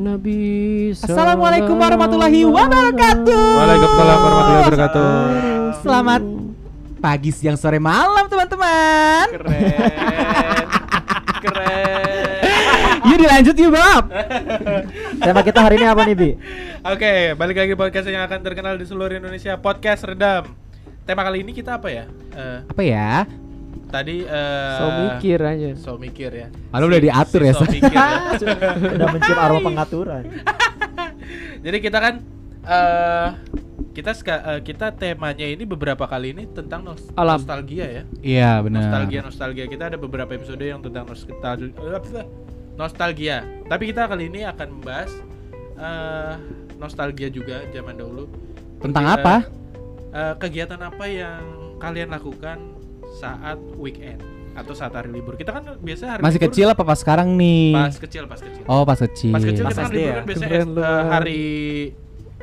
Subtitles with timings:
[0.00, 0.40] Nabi
[0.96, 3.36] Assalamualaikum warahmatullahi wabarakatuh.
[3.36, 5.10] Waalaikumsalam warahmatullahi wabarakatuh.
[5.84, 6.22] Selamat
[7.04, 9.28] pagi, siang, sore, malam teman-teman.
[9.28, 10.66] Keren.
[11.44, 12.40] Keren.
[13.12, 14.04] Yuk dilanjut yuk Bob.
[15.20, 16.30] Tema kita hari ini apa nih Bi?
[16.80, 20.48] Oke, balik lagi podcast yang akan terkenal di seluruh Indonesia, podcast Redam.
[21.04, 22.08] Tema kali ini kita apa ya?
[22.32, 23.28] Eh, Apa ya?
[23.90, 26.48] Tadi eh So mikir aja So mikir ya.
[26.70, 28.08] Lalu udah diatur ya, So mikir ya.
[28.96, 30.22] Udah mencium aroma pengaturan
[31.64, 32.14] Jadi kita kan
[32.62, 33.28] eh
[33.90, 37.36] kita ska- eh, kita temanya ini beberapa kali ini tentang nos- Alam.
[37.36, 38.02] nostalgia ya.
[38.20, 38.80] Iya benar.
[38.80, 41.74] Nostalgia nostalgia kita ada beberapa episode yang tentang nostalgia.
[42.72, 43.38] Nostalgia.
[43.66, 45.10] Tapi kita kali ini akan membahas
[45.76, 46.34] eh
[46.76, 48.24] nostalgia juga zaman dahulu.
[48.78, 49.34] Tentang Eh, apa?
[50.10, 51.42] eh, kegiatan apa yang
[51.76, 52.56] kalian lakukan
[53.12, 55.34] saat weekend atau saat hari libur?
[55.34, 57.72] Kita kan biasa hari Masih libur kecil apa pas sekarang nih?
[57.72, 58.62] Pas kecil, pas kecil.
[58.64, 59.30] Oh pas kecil.
[59.30, 60.12] Pas kecil Pas kita kan SD libur ya?
[60.12, 60.80] kan biasanya Keren lu.
[60.80, 61.42] eh, hari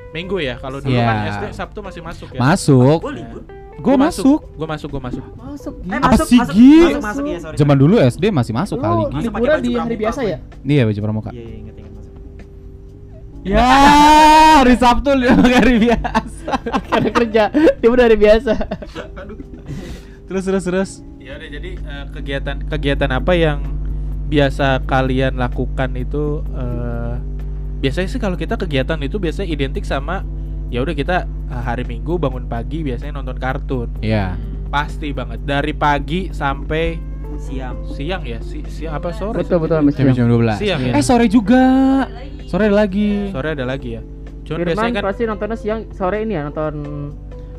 [0.07, 0.55] Minggu ya.
[0.55, 1.05] Kalau dulu Iya.
[1.05, 2.39] kan SD Sabtu masih masuk ya.
[2.39, 2.99] Masuk.
[2.99, 3.41] Gue libur.
[3.77, 4.39] Gue masuk.
[4.51, 5.23] Gue masuk, gue masuk.
[5.37, 6.73] Masuk Eh, Apa masuk, sih, masuk, Gi?
[6.81, 7.55] Masuk, masuk, ya, sorry.
[7.55, 9.27] Zaman dulu SD masih masuk kali Masuk Gi.
[9.29, 10.37] pakai liburan di hari biasa ya?
[10.63, 11.29] Iya baju pramuka.
[11.29, 12.13] Iya, iya, masuk.
[13.45, 13.63] Ya,
[14.57, 15.09] hari Sabtu
[15.59, 16.51] hari biasa.
[16.89, 18.53] Karena kerja Dia udah hari biasa
[20.27, 20.91] Terus terus terus.
[21.23, 23.63] Ya udah jadi eh, kegiatan kegiatan apa yang
[24.27, 27.15] biasa kalian lakukan itu eh,
[27.79, 30.27] biasanya sih kalau kita kegiatan itu biasanya identik sama
[30.67, 33.89] ya udah kita eh, hari Minggu bangun pagi biasanya nonton kartun.
[34.03, 34.35] Iya.
[34.67, 37.85] Pasti banget dari pagi sampai Siang.
[37.93, 38.41] siang ya.
[38.41, 39.45] Si, siang apa sore?
[39.45, 40.57] Betul betul Jam Mas jam 12.
[40.57, 40.93] Siang ya?
[40.97, 41.63] Eh sore juga.
[42.49, 43.29] Sore ada lagi.
[43.29, 44.01] Sore ada lagi ya.
[44.47, 46.73] Cuman Firman biasanya kan pasti nontonnya siang Sore ini ya Nonton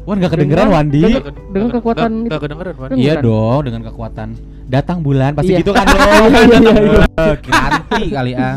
[0.08, 1.02] Wan gak kedengeran Wandi.
[1.04, 2.24] dengan- kekuatan itu.
[2.26, 2.88] nggak kedengeran Wan.
[2.88, 4.28] Dengan- Iya dong dengan kekuatan
[4.66, 5.60] datang bulan pasti Iya.
[5.60, 6.30] gitu kan dong.
[6.32, 8.56] Iya, iya, Kiranti kali ah.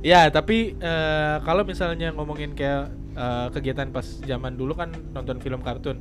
[0.00, 5.58] Ya, tapi eh, kalau misalnya ngomongin kayak eh, kegiatan pas zaman dulu kan nonton film
[5.58, 5.98] kartun,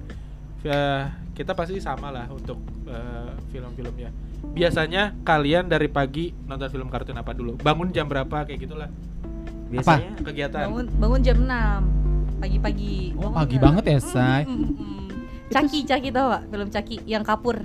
[0.61, 4.11] eh, kita pasti sama lah untuk eh, film-filmnya.
[4.45, 7.57] Biasanya kalian dari pagi nonton film kartun apa dulu?
[7.57, 8.91] Bangun jam berapa kayak gitulah
[9.65, 10.69] Biasanya kegiatan.
[10.69, 12.14] bangun bangun jam 6
[12.45, 14.41] pagi-pagi Oh, pagi jam- banget ya, Say.
[14.45, 15.03] Mm, mm, mm.
[15.47, 17.57] Caki Caki tau gak film Caki yang kapur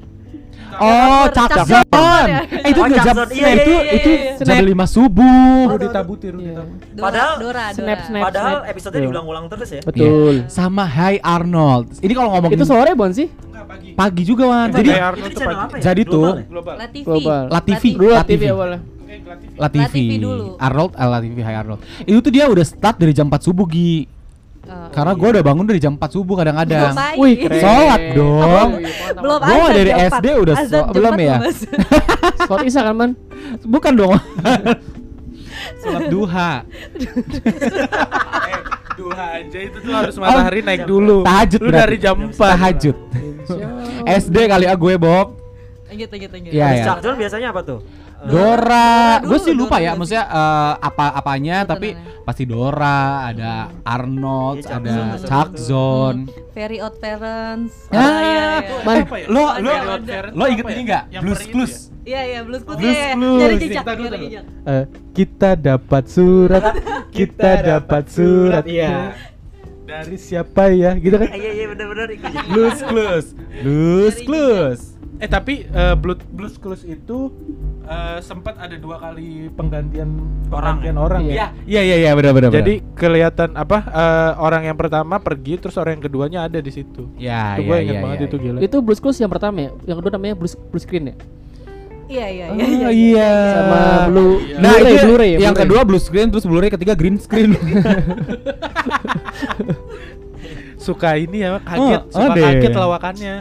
[0.72, 1.82] Oh, Cak Cak Zon.
[1.82, 2.26] Zon.
[2.28, 2.40] Ya.
[2.46, 3.28] Eh itu Oh, nggak Cak jam Zon.
[3.28, 4.46] Iya, nah, iya, itu iya, itu iya.
[4.46, 5.66] jam 5 subuh.
[5.66, 5.90] Oh, Iya.
[5.90, 6.32] Tabutir.
[6.32, 6.62] Dora
[7.02, 8.22] Padahal- Dora Snap, snap.
[8.22, 8.70] padahal snap.
[8.70, 9.02] episode Tuh.
[9.02, 9.80] diulang-ulang terus ya.
[9.82, 11.98] Betul Sama Hai Arnold.
[11.98, 13.26] Ini kalau ngomongin Itu sore Bon sih?
[13.26, 13.88] Enggak pagi.
[13.92, 14.68] pagi juga Wan.
[14.68, 15.50] Itu Jadi itu ya?
[15.82, 16.46] Jadi tuh- Global ya?
[16.46, 16.74] Global.
[16.76, 17.42] La TV Global.
[17.44, 17.82] La TV.
[17.90, 18.44] Dulu La La TV TV.
[18.48, 19.54] awalnya Oke, La TV.
[19.56, 19.94] La TV.
[19.98, 20.46] TV dulu.
[20.56, 21.80] Arnold eh, La TV Hai Arnold.
[22.00, 24.19] Itu tuh dia udah start dari jam 4 subuh Gi.
[24.60, 25.20] Oh, Karena iya.
[25.24, 26.92] gue udah bangun dari jam 4 subuh kadang-kadang.
[27.16, 28.38] Wih keren Sholat dong.
[28.44, 28.92] Oh, iya.
[29.16, 30.42] Belum azan dari SD 4.
[30.44, 31.36] udah jam belum 4 ya?
[32.46, 33.10] Sholat isya kan man?
[33.64, 34.12] Bukan dong.
[35.80, 36.52] Sholat duha.
[38.50, 38.58] Eh,
[38.98, 41.24] duha aja itu tuh harus matahari naik dulu.
[41.24, 42.36] Tahajud Lu dari jam 4.
[42.36, 42.96] Tahajud.
[44.20, 45.40] SD kali ya gue Bob.
[45.90, 46.94] Iya, ya.
[47.02, 47.80] Zon biasanya apa tuh?
[48.20, 51.72] Eh, Dora, Dora gue sih lupa Dora ya, maksudnya eh, apa apanya, Tontonannya.
[51.72, 51.88] tapi
[52.20, 55.48] pasti Dora, ada Arnold, Chuck ada Chuck.
[55.56, 56.20] Zone.
[56.52, 57.88] Very Odd Parents.
[57.88, 58.84] Ah, Oh, iya, iya.
[58.84, 59.26] Man, Apa ya?
[59.26, 59.72] lo lo
[60.04, 60.70] Parents lo inget ya?
[60.70, 61.04] ini nggak?
[61.08, 61.74] Yang Blues Clues.
[62.00, 62.78] Iya iya Blues Clues.
[62.78, 63.16] Blues iya, iya.
[63.16, 63.60] Clues.
[63.60, 63.84] Jejak.
[64.66, 64.84] Eh,
[65.16, 66.62] kita dapat surat,
[67.16, 68.64] kita dapat surat.
[68.68, 69.16] Iya.
[69.88, 70.92] Dari siapa ya?
[70.94, 71.28] Gitu kan?
[71.30, 72.06] Iya iya benar-benar.
[72.46, 73.26] Blues Clues.
[73.64, 74.80] Blues Clues.
[75.20, 77.28] Eh tapi eh, Blood Blues Clues itu
[77.84, 80.08] eh, sempat ada dua kali penggantian
[80.48, 80.98] Orang, penggantian ya?
[80.98, 81.34] orang Iya.
[81.34, 81.46] ya.
[81.62, 82.50] Iya iya iya benar benar.
[82.50, 87.04] Jadi kelihatan apa eh, orang yang pertama pergi terus orang yang keduanya ada di situ.
[87.14, 87.84] ya itu iya gue iya.
[87.84, 88.44] ingat banget iya, itu iya.
[88.46, 88.58] gila.
[88.62, 89.70] Itu Blues Clues yang pertama ya?
[89.84, 91.16] Yang kedua namanya Blues, Blues Screen ya?
[92.10, 92.88] Iya iya Oh, iya.
[92.90, 93.30] iya.
[93.54, 93.78] Sama
[94.08, 94.56] Blue Iya.
[94.56, 95.62] Nah, Blu-ray, itu Blu-ray ya, yang Blu-ray.
[95.62, 97.54] kedua blue screen, terus Blu-ray ketiga green screen.
[100.76, 102.40] Suka ini ya kaget, Oh, suka ada.
[102.42, 103.34] kaget lawakannya.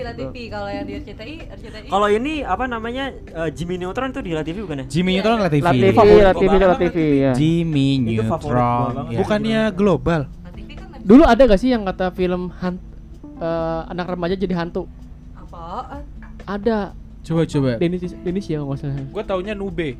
[0.00, 1.86] Di La TV kalau yang di RCTI RCTI.
[1.86, 4.86] Kalau ini apa namanya eh, Jimmy Neutron tuh di La TV bukan ya?
[4.88, 5.60] Jimmy Neutron La TV.
[5.60, 6.66] La TV, Favorit La gua TV, banget.
[6.66, 7.32] La TV ya.
[7.32, 8.90] Jimmy Neutron.
[8.90, 9.04] banget.
[9.06, 9.18] ya.
[9.18, 10.20] Bukannya global.
[10.24, 12.80] Kan ada- Dulu ada gak sih yang kata film han-
[13.36, 14.88] eh, anak remaja jadi hantu?
[15.34, 16.02] apaan?
[16.42, 16.96] Ada.
[17.20, 17.70] Coba coba.
[17.76, 18.90] Denis Denis ya nggak usah.
[19.06, 19.92] Gue taunya Nube.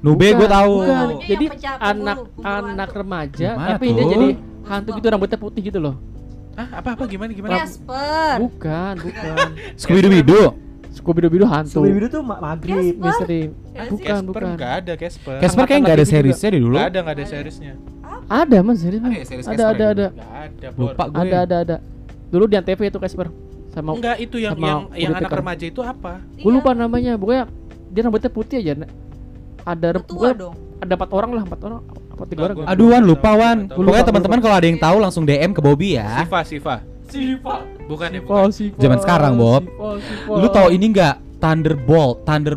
[0.00, 0.72] Nube gue tahu.
[0.80, 1.06] bukan.
[1.14, 2.98] Ini Jadi yang pecah anak pemburu, pemburu anak hantu.
[2.98, 4.10] remaja Gimana tapi dia tuh?
[4.10, 4.28] jadi
[4.64, 5.94] hantu gitu rambutnya putih gitu loh.
[6.54, 7.58] Ah, apa apa gimana gimana?
[7.58, 8.36] Casper.
[8.46, 9.36] Bukan, bukan.
[9.74, 10.54] Scooby Doo.
[10.94, 11.82] Scooby Doo hantu.
[11.82, 12.94] Scooby-Doo tuh ma- maghrib.
[12.94, 13.50] Misteri.
[13.74, 14.54] Ya, bukan, Casper bukan.
[14.54, 15.36] nggak ada Casper.
[15.42, 16.76] Casper kayak nggak ada seriesnya deh dulu.
[16.78, 17.72] Nggak ada nggak ada seriesnya.
[18.24, 20.06] Ada mas, serius Ada ya series Ada ada ada.
[20.16, 20.66] Ada.
[20.78, 21.20] Lupa gue.
[21.20, 21.76] Ada ada ada.
[22.30, 23.28] Dulu di Antv itu Casper.
[23.74, 26.22] Sama Enggak itu yang sama yang yang anak remaja itu apa?
[26.38, 27.50] Gue lupa namanya, pokoknya
[27.90, 28.72] dia rambutnya putih aja.
[28.78, 28.90] Nak.
[29.64, 30.54] ada bukan- dong.
[30.78, 31.80] ada empat orang lah empat orang
[32.14, 32.68] apa tiga orang gua-?
[32.70, 33.58] Aduh Wan lupa Wan.
[33.66, 36.22] Pokoknya lupa, teman-teman kalau ada yang tahu langsung DM ke Bobby ya.
[36.22, 36.76] Siva, Siva.
[37.10, 38.48] Siva Bukan ya, bukan.
[38.54, 39.62] Siva Zaman sekarang, Bob.
[39.66, 40.34] Siva, Siva.
[40.40, 42.56] Lu tahu ini nggak Thunderbolt, Thunder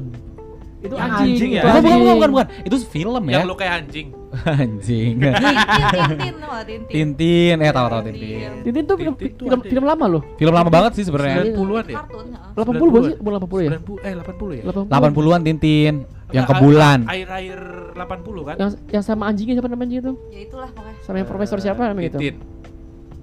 [0.78, 1.62] itu Yang anjing, anjing ya?
[1.62, 2.48] itu Bukan, bukan, bukan, bukan, bukan.
[2.70, 3.34] Itu film ya.
[3.34, 4.08] Yang lu kayak anjing.
[4.46, 5.14] Anjing.
[5.18, 6.82] Tintin Tintin.
[6.86, 8.52] Tintin, eh tahu tahu Tintin.
[8.62, 11.56] Tintin tuh film, Tintin tuh film, film lama loh Film lama banget sih sebenarnya.
[11.56, 11.98] 90-an ya?
[11.98, 12.62] Kartun, ha.
[12.62, 13.16] 80 bukan sih?
[13.18, 13.70] Bukan 80 ya?
[13.82, 14.64] 90 eh 80 ya?
[14.68, 15.94] 80 80-an Tintin
[16.30, 17.00] yang ke bulan.
[17.06, 17.60] Air-air
[17.94, 18.56] 80 kan?
[18.58, 20.14] Yang yang sama anjingnya siapa namanya anjing itu?
[20.30, 21.00] Ya itulah pokoknya.
[21.02, 22.20] Sama yang profesor siapa namanya gitu?
[22.20, 22.36] Tintin.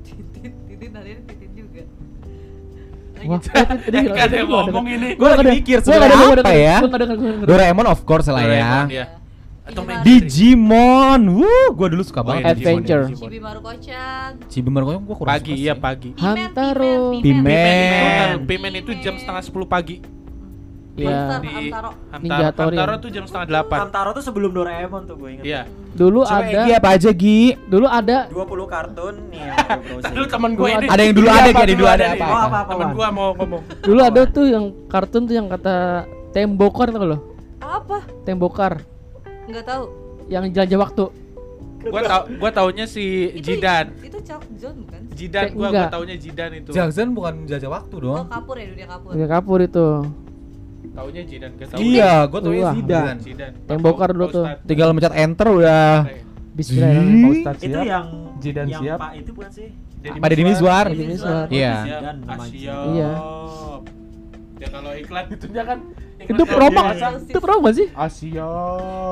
[0.05, 1.83] Tintin, Tintin ada Tintin juga.
[3.25, 5.09] Wah, tadi Eh, nggak ada yang ngomong ini.
[5.17, 6.77] Gue lagi mikir sebenarnya apa ada, ya?
[7.41, 8.85] Doraemon of course lah ya.
[8.89, 9.07] Ya.
[9.65, 11.21] Atau Digimon.
[11.41, 12.45] Wuh, gue dulu suka Oh, banget.
[12.45, 12.69] iya, Digimon.
[12.77, 13.03] Adventure.
[13.07, 13.21] Digimon.
[13.23, 14.31] Chibi Maruko-chan.
[14.45, 16.11] Cibimar gue gue kurang Pagi, suka iya pagi.
[16.13, 16.97] Pimen, Hamtaro.
[17.17, 18.29] Pimen, Pimen.
[18.45, 19.97] Pimen itu, itu jam setengah 10 pagi.
[20.95, 21.11] Iya.
[21.11, 21.91] Monster, Di Hamtaro.
[21.91, 22.23] Hamtaro.
[22.23, 22.77] Ninja Tori.
[22.77, 23.83] Hamtaro tuh jam setengah 8.
[23.83, 25.45] Hamtaro tuh sebelum Doraemon tuh gue ingat.
[25.45, 25.61] Iya.
[25.93, 27.39] Dulu Coba ada Egi apa aja Gi?
[27.65, 30.15] dulu ada 20 kartun nih yang gue browsing.
[30.15, 30.87] Dulu temen gue ini.
[30.87, 32.25] Ada yang dulu ada, Gi, ada dulu ada apa?
[32.25, 33.63] Oh, apa apa Temen gua mau ngomong.
[33.81, 35.75] dulu ada tuh yang kartun tuh yang kata
[36.31, 37.19] tembokar tau lo?
[37.59, 37.99] Apa?
[38.23, 38.73] Tembokar
[39.45, 39.85] Enggak tahu.
[40.27, 41.05] yang jelajah waktu.
[41.85, 43.93] Gua tau gua taunya si Itu- Jidan.
[44.01, 45.01] Itu Chuck John bukan?
[45.13, 46.71] Jidan Kayak gua gua taunya Jidan itu.
[46.71, 48.27] Jackson bukan jajah waktu Oh, dong.
[48.27, 49.11] kapur ya dunia kapur.
[49.11, 49.87] Dunia kapur itu.
[50.95, 51.79] Taunya Jidan ke tahu.
[51.83, 52.75] Iya, gue tau Wah.
[52.79, 53.15] Zidan.
[53.19, 53.51] Jidan.
[53.67, 54.47] Tembokar dulu tuh.
[54.63, 56.07] Tinggal mencet enter udah.
[56.55, 57.83] Ustadz Itu siap.
[57.83, 58.07] yang
[58.39, 58.99] Jidan yang siap.
[59.03, 59.69] Pak itu bukan sih?
[60.05, 60.87] Pada Deddy Mizwar.
[60.87, 61.47] Deddy Mizwar.
[61.51, 61.75] Iya.
[62.31, 62.87] Asyop.
[62.95, 63.11] Iya.
[64.63, 65.79] Ya kalau iklan itu kan
[66.25, 66.83] Itu promo,
[67.27, 67.91] itu promo sih?
[67.93, 68.49] Asia.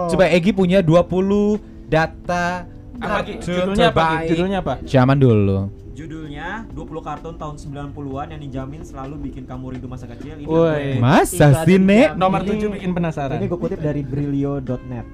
[0.07, 1.59] Coba Egi punya 20
[1.91, 2.65] data
[3.03, 4.75] Apa, Judulnya apa, Judulnya apa?
[4.87, 5.67] Zaman dulu.
[5.93, 10.41] Judulnya 20 kartun tahun 90-an yang dijamin selalu bikin kamu rindu masa kecil.
[10.41, 10.97] Ini Woi.
[10.97, 12.17] Masa sih, Nek?
[12.17, 13.37] Nomor Ini- tujuh bikin penasaran.
[13.37, 15.07] Ini gue kutip dari brilio.net.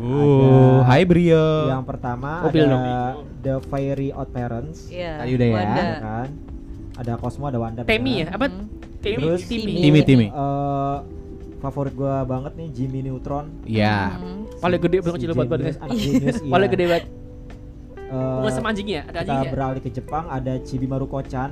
[0.00, 1.68] Oh, hai Brio.
[1.68, 2.84] Yang pertama Mobil ada dong.
[3.40, 5.20] The Fairy Odd Parents, Iya.
[5.20, 5.54] Tadi udah ya.
[5.54, 5.80] Wanda.
[5.80, 6.28] ya kan?
[6.96, 7.80] Ada Cosmo, ada Wanda.
[7.84, 8.32] Temi ya?
[8.32, 8.48] Apa?
[8.48, 8.66] Hmm.
[9.00, 9.74] Temi, Terus Timi.
[9.80, 10.26] Timi Timi.
[10.28, 10.96] Eh,
[11.58, 13.52] favorit gue banget nih Jimmy Neutron.
[13.64, 14.16] Iya.
[14.16, 14.48] Hmm.
[14.60, 15.74] Paling gede banget Si kecil buat badannya.
[15.92, 16.52] genius, iya.
[16.52, 17.04] Paling gede banget.
[18.10, 19.50] Eh, Bukan sama anjingnya, ada kita anjingnya.
[19.50, 21.50] beralih ke Jepang ada Chibimaru Kocan,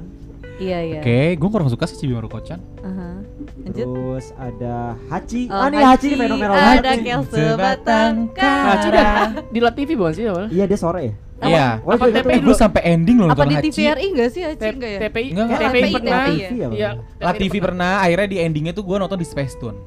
[0.58, 0.98] Iya, iya.
[0.98, 2.58] Oke, gue kurang suka sih Chibi Maruko-chan.
[2.82, 3.22] Aha.
[3.60, 3.78] Lanjut.
[3.78, 5.46] terus ada Hachi.
[5.46, 6.82] Oh, ah nih Hachi nih fenomenal Ada banget.
[6.82, 6.98] nih.
[7.04, 8.74] Kel sebatang kara.
[8.82, 9.02] Cida
[9.46, 10.50] di La TV bukan sih awalnya?
[10.50, 11.14] Iya dia sore ya.
[11.40, 11.66] Iya.
[11.78, 13.70] Oh, Apa dia- TPI Eh, gue sampai ending loh Apa nonton di Hachi.
[13.70, 14.98] TVRI enggak sih Hachi enggak ya?
[15.00, 15.46] TPI, Enggak.
[15.48, 16.24] TPI TPI, pernah.
[16.26, 16.90] Ya, Iya.
[17.20, 19.78] La TV pernah, akhirnya di endingnya tuh gue nonton di Space Tune.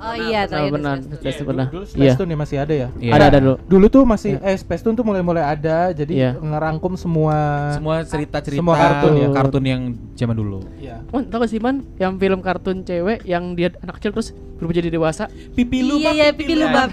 [0.00, 0.96] Oh iya, Benar, terakhir benar.
[0.96, 1.46] Space Space Tune.
[1.46, 1.66] pernah.
[1.68, 1.92] Dulu Iya.
[1.92, 2.88] Space Tune ya masih ada ya.
[2.96, 3.12] Iya.
[3.12, 3.54] Ada ada dulu.
[3.62, 6.30] Dulu tuh masih eh Space Tune tuh mulai-mulai ada, jadi Iya.
[6.34, 7.36] ngerangkum semua.
[7.72, 9.28] Semua cerita-cerita Semua kartun ya.
[9.30, 9.82] kartun yang
[10.14, 10.64] zaman dulu.
[10.74, 11.04] Iya.
[11.04, 14.88] Tau gak sih man yang film kartun cewek yang dia anak kecil terus berubah jadi
[14.88, 15.24] dewasa?
[15.52, 16.88] Pipi Iya, iya, pipi lubang.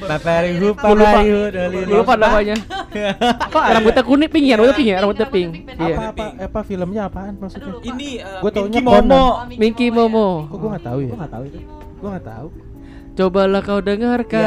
[0.00, 2.54] Papari Gue lupa, gue lupa namanya.
[3.48, 5.50] Kok rambutnya kuning pink ya, rambutnya pink ya, rambutnya pink.
[5.74, 5.94] Iya.
[5.94, 7.72] Apa apa apa filmnya apaan maksudnya?
[7.82, 9.14] Ini Gua taunya Minky Momo.
[9.14, 10.26] Oh, Minky Momo.
[10.46, 11.08] Kok gua nggak tahu ya?
[11.08, 11.58] Gue nggak tahu itu.
[12.04, 12.48] Gua nggak tahu.
[13.14, 14.44] Cobalah kau dengarkan.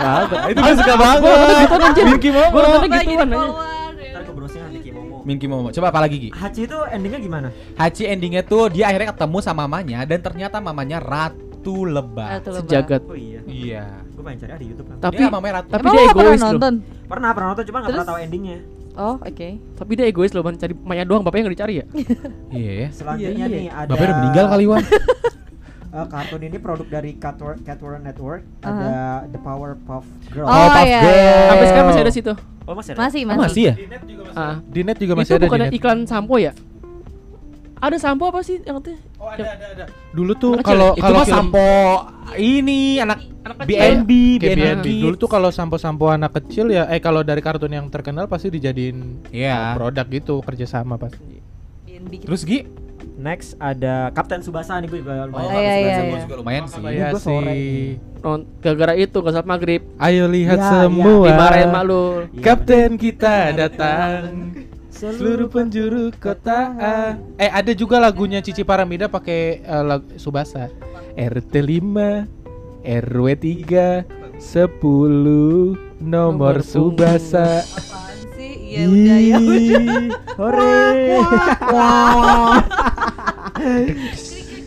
[0.00, 1.18] Ah, itu gue suka banget.
[1.20, 2.04] Gua nonton gitu anjir.
[2.04, 2.48] Minky Momo.
[2.50, 3.38] Gua nontonnya Bagi gituan anjir.
[3.38, 3.62] follower,
[3.94, 4.10] ya.
[4.10, 5.16] Ntar gue browsing Kimomo.
[5.22, 5.68] Minky Momo.
[5.70, 6.30] Coba apa lagi Gi?
[6.32, 7.48] Hachi itu endingnya gimana?
[7.76, 12.40] Hachi endingnya tuh dia akhirnya ketemu sama mamanya dan ternyata mamanya ratu lebah.
[12.40, 12.60] Ratu Lebah.
[12.64, 13.02] Sejagat.
[13.04, 13.40] Oh iya.
[13.44, 13.84] Iya.
[14.10, 14.96] Gue pengen cari di YouTube kan.
[14.98, 15.68] Tapi Iya, mamanya ratu.
[15.68, 16.50] tapi dia egois loh.
[16.50, 16.74] nonton?
[17.06, 18.58] Pernah pernah nonton cuma nggak pernah tahu endingnya.
[18.98, 19.48] Oh, oke.
[19.78, 20.56] Tapi dia egois loh, man.
[20.56, 21.84] Cari Maya doang, bapaknya nggak dicari ya?
[22.50, 22.88] Iya ya.
[22.90, 23.58] Selanjutnya Iya, iya.
[23.62, 24.82] nih ada Bapaknya udah meninggal kali Wan.
[25.98, 27.62] eh, kartun ini produk dari Catwarn
[28.00, 28.42] Network.
[28.60, 30.44] Ada The Powerpuff Girls.
[30.44, 31.12] Oh, Powerpuff iya, Girl.
[31.12, 31.34] iya.
[31.48, 32.32] Sampai sekarang masih ada situ.
[32.62, 32.98] Oh masih ada.
[33.00, 33.40] Masih, Oh, masih.
[33.40, 33.74] masih ya?
[33.74, 35.72] Di net juga Itu masih ada di bukan net.
[35.72, 36.52] iklan sampo ya?
[37.78, 38.90] Ada sampo apa sih yang itu?
[39.16, 39.84] Oh, ada ada ada.
[40.10, 41.66] Dulu tuh kalau Itu kalau sampo
[42.34, 43.70] ini anak Anak kecil.
[43.70, 44.58] BNB, BNB.
[44.58, 44.86] BNB.
[45.00, 49.24] Dulu tuh kalau sampo-sampo anak kecil ya, eh kalau dari kartun yang terkenal pasti dijadiin
[49.30, 49.72] Iya.
[49.72, 51.38] produk gitu kerjasama pasti.
[51.86, 52.26] BNB gitu.
[52.26, 52.58] Terus Gi?
[53.16, 55.48] Next ada Kapten Subasa nih gue juga lumayan.
[55.48, 56.20] Oh, iya, iya, iya.
[56.22, 56.78] juga lumayan sih.
[56.78, 57.56] Ini gua sore
[58.58, 61.24] gara-gara itu gak saat maghrib Ayo lihat Iya, semua.
[61.24, 62.04] dimarahin mak lu.
[62.28, 64.52] Iya, Kapten kita datang.
[64.90, 66.74] Seluruh penjuru kota.
[67.34, 70.66] Eh ada juga lagunya Cici Paramida pakai eh, lag- Subasa.
[71.14, 72.26] RT 5
[72.82, 74.06] RW 3
[74.38, 77.62] 10 nomor Nomor Subasa.
[78.78, 79.82] Iya udah ya udah.
[80.38, 81.18] Hore.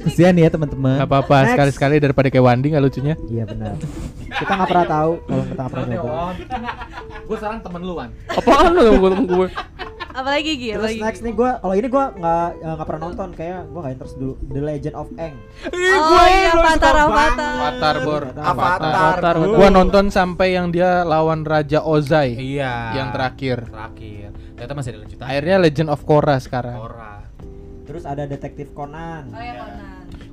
[0.03, 1.00] Kesian ya teman-teman.
[1.00, 3.15] Gak apa-apa sekali-sekali daripada kayak Wandi nggak lucunya.
[3.32, 3.80] Iya benar.
[4.27, 6.12] Kita nggak pernah tahu kalau kita nggak pernah nyoba.
[7.24, 8.10] Gue sekarang temen lu Wan.
[8.27, 9.48] Apaan lu gue temen gue?
[10.12, 11.01] Apalagi Gi, Terus apalagi.
[11.01, 14.15] next nih gue, kalau ini gue nggak eh, nggak pernah nonton, kayak gue nggak interest
[14.15, 14.34] dulu.
[14.46, 15.36] The Legend of Aang.
[15.65, 17.51] Oh iya, Avatar, Avatar.
[17.51, 18.24] Avatar Bor.
[18.34, 18.91] Avatar.
[18.91, 19.36] Avatar.
[19.41, 22.74] Gua nonton sampai yang dia lawan Raja Ozai Iya.
[22.94, 23.65] yang terakhir.
[23.65, 24.30] Terakhir.
[24.53, 25.25] Ternyata masih ada lanjutan.
[25.25, 26.77] Akhirnya Legend of Korra sekarang.
[26.77, 27.13] Korra.
[27.82, 29.27] Terus ada Detektif Conan.
[29.30, 29.81] Oh ya Conan.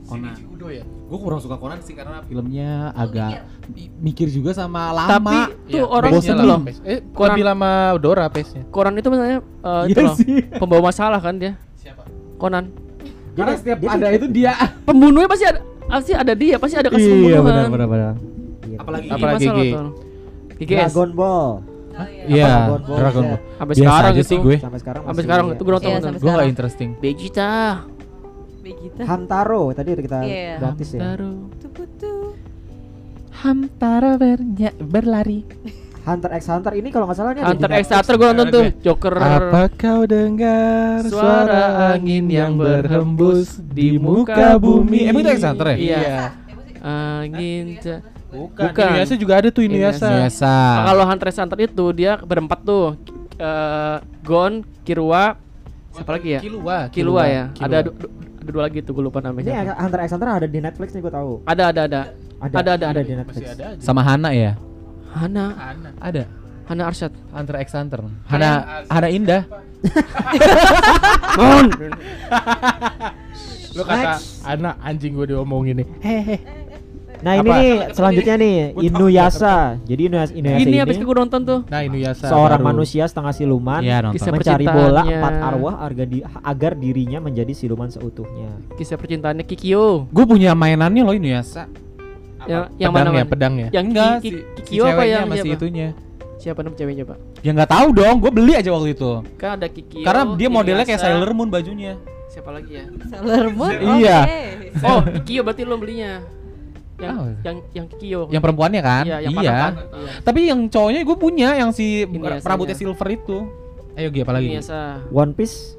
[0.08, 0.34] Conan.
[0.48, 0.82] Udo ya.
[0.82, 5.10] Gue kurang suka Conan sih karena filmnya agak mi- mikir juga sama lama.
[5.10, 5.36] Tapi
[5.68, 6.60] tuh orang pace-nya itu lama, loh.
[6.64, 6.80] pace.
[6.82, 8.62] Eh, Koran- lebih lama Dora pace-nya.
[8.66, 10.16] Koran itu sebenarnya eh, itu Iya loh.
[10.16, 10.34] sih.
[10.54, 11.52] Pembawa masalah kan dia.
[11.74, 12.02] Siapa?
[12.36, 12.64] Konan.
[13.32, 14.52] Karena Dia- setiap dia- ada itu dia.
[14.82, 17.44] Pembunuhnya pasti ada pasti ada dia, pasti ada kasus Iya pembunuhan.
[17.44, 18.12] benar benar benar.
[18.64, 18.76] Iya.
[18.78, 19.70] Apalagi Apalagi masalah Gi?
[19.70, 19.90] tuh.
[20.58, 20.74] GGS.
[20.90, 21.50] Dragon Ball.
[21.98, 22.22] Oh iya.
[22.28, 22.52] Iya,
[22.84, 23.40] Dragon Ball.
[23.54, 24.26] Sampai sekarang aja itu.
[24.26, 24.56] sih gue.
[24.58, 25.54] Sampai sekarang Sampai sekarang iya.
[25.54, 25.88] itu gue nonton.
[25.88, 26.48] Iya, Gue gak sekarang.
[26.48, 26.90] interesting.
[26.98, 27.52] Vegeta.
[28.68, 29.02] Vegeta.
[29.02, 30.54] Hamtaro tadi udah kita Iya.
[30.58, 31.00] gratis ya.
[31.00, 31.32] Hamtaro.
[33.34, 35.46] Hamtaro bernya, berlari.
[36.02, 37.84] Hunter x Hunter ini kalau nggak salah ini Hunter x.
[37.92, 38.64] Hunter gue nonton tuh.
[38.80, 39.12] Joker.
[39.14, 45.04] Apa kau dengar Suara angin yang berhembus di muka bumi?
[45.04, 45.76] Emang itu X Hunter ya?
[45.76, 46.18] Iya.
[46.80, 47.76] Angin.
[47.76, 48.60] ca- Bukan.
[48.72, 48.88] Bukan.
[48.92, 50.08] Inuyasha juga ada tuh Inuyasha.
[50.08, 50.48] Biasa.
[50.52, 52.96] Nah, kalau Hunter x Hunter itu dia berempat tuh.
[53.36, 55.36] Eh, Gon, Kirua,
[55.92, 56.40] siapa lagi ya?
[56.40, 56.78] Kilua.
[56.88, 57.44] Kilua ya.
[57.52, 57.64] Kilua.
[57.68, 57.78] Ada
[58.48, 59.52] du- du- ada dua lagi tuh gue lupa Ini namanya.
[59.52, 59.76] siapa.
[59.78, 61.32] Hunter x Hunter ada di Netflix nih gue tahu.
[61.44, 62.00] Ada ada ada.
[62.38, 63.00] Ada Ada, ada, ada.
[63.02, 63.36] di Netflix.
[63.38, 63.82] Masih ada aja.
[63.84, 64.52] Sama Hana ya?
[65.08, 65.90] Hana, Ana.
[65.98, 66.22] Ada.
[66.64, 67.12] Hana Arsyad.
[67.32, 68.00] Hunter x Hunter.
[68.24, 68.50] Hana
[68.88, 69.42] Hana Indah.
[71.36, 71.66] Mon.
[73.72, 75.88] Lu kata anak anjing gue diomongin nih.
[76.00, 76.36] Hehe.
[77.18, 77.56] Nah ini Apa?
[77.56, 79.56] nih selanjutnya nih Inuyasha.
[79.82, 81.58] Jadi Inuyasha, Inuyasha Ini ini, habis gue nonton tuh.
[81.66, 82.26] Nah Inuyasha.
[82.26, 82.68] seorang baru.
[82.70, 84.14] manusia setengah siluman nonton.
[84.14, 88.54] Kisah mencari bola empat arwah agar, di- agar dirinya menjadi siluman seutuhnya.
[88.74, 90.06] Kisah percintaannya Kikyo.
[90.08, 91.66] Gue punya mainannya loh Inuyasha.
[92.46, 93.18] Yang yang pedang mana?
[93.18, 93.68] ya, pedang ya.
[93.74, 95.58] Yang Enggak si, Ki- si Kikyo apa yang masih siapa?
[95.58, 95.88] itunya.
[96.38, 97.18] Siapa nama ceweknya, Pak?
[97.42, 99.10] Ya nggak tahu dong, gue beli aja waktu itu.
[99.34, 100.06] Kan ada Kikyo.
[100.06, 101.02] Karena dia modelnya kayak.
[101.02, 101.98] Sailor Moon bajunya.
[102.30, 102.86] Siapa lagi ya?
[103.10, 103.74] Sailor Moon.
[103.98, 104.18] Iya.
[104.86, 106.22] Oh, Kikyo berarti lo belinya.
[106.98, 107.26] Yang Oh.
[107.40, 108.20] yang yang Kikyo.
[108.28, 109.04] Yang perempuannya kan?
[109.04, 109.52] Iya, yang iya.
[109.52, 109.72] kan?
[109.88, 110.12] Iya.
[110.20, 112.42] Tapi yang cowoknya gue punya yang si Inuyasha-nya.
[112.44, 113.38] rambutnya silver itu.
[113.94, 114.48] Ayo Gi apa lagi?
[114.52, 114.78] Biasa.
[115.08, 115.78] One Piece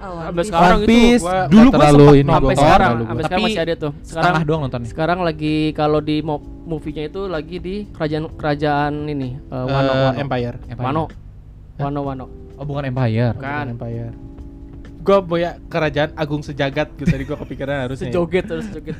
[0.00, 0.48] Oh, One Sampai Piece.
[0.48, 1.20] sekarang One itu Piece.
[1.20, 2.32] gua Dulu gue terlalu sempat ini, nonton.
[2.32, 3.92] sampai gua sekarang, sampai Tapi sekarang masih ada tuh.
[3.92, 4.88] Setengah Sekarang doang nontonnya.
[4.88, 9.92] sekarang lagi kalau di mo- movie-nya itu lagi di kerajaan kerajaan ini eh, Eh, Wano
[9.92, 10.16] Wano.
[10.16, 10.56] Empire.
[10.64, 10.86] Empire.
[10.86, 11.04] Wano.
[11.76, 12.26] Wano Wano.
[12.56, 13.34] Oh bukan Empire.
[13.34, 13.64] Bukan.
[13.70, 14.12] Empire.
[15.00, 18.06] Gue punya kerajaan agung sejagat gitu tadi gue kepikiran harusnya.
[18.06, 18.12] ya.
[18.14, 18.96] Sejoget terus sejoget.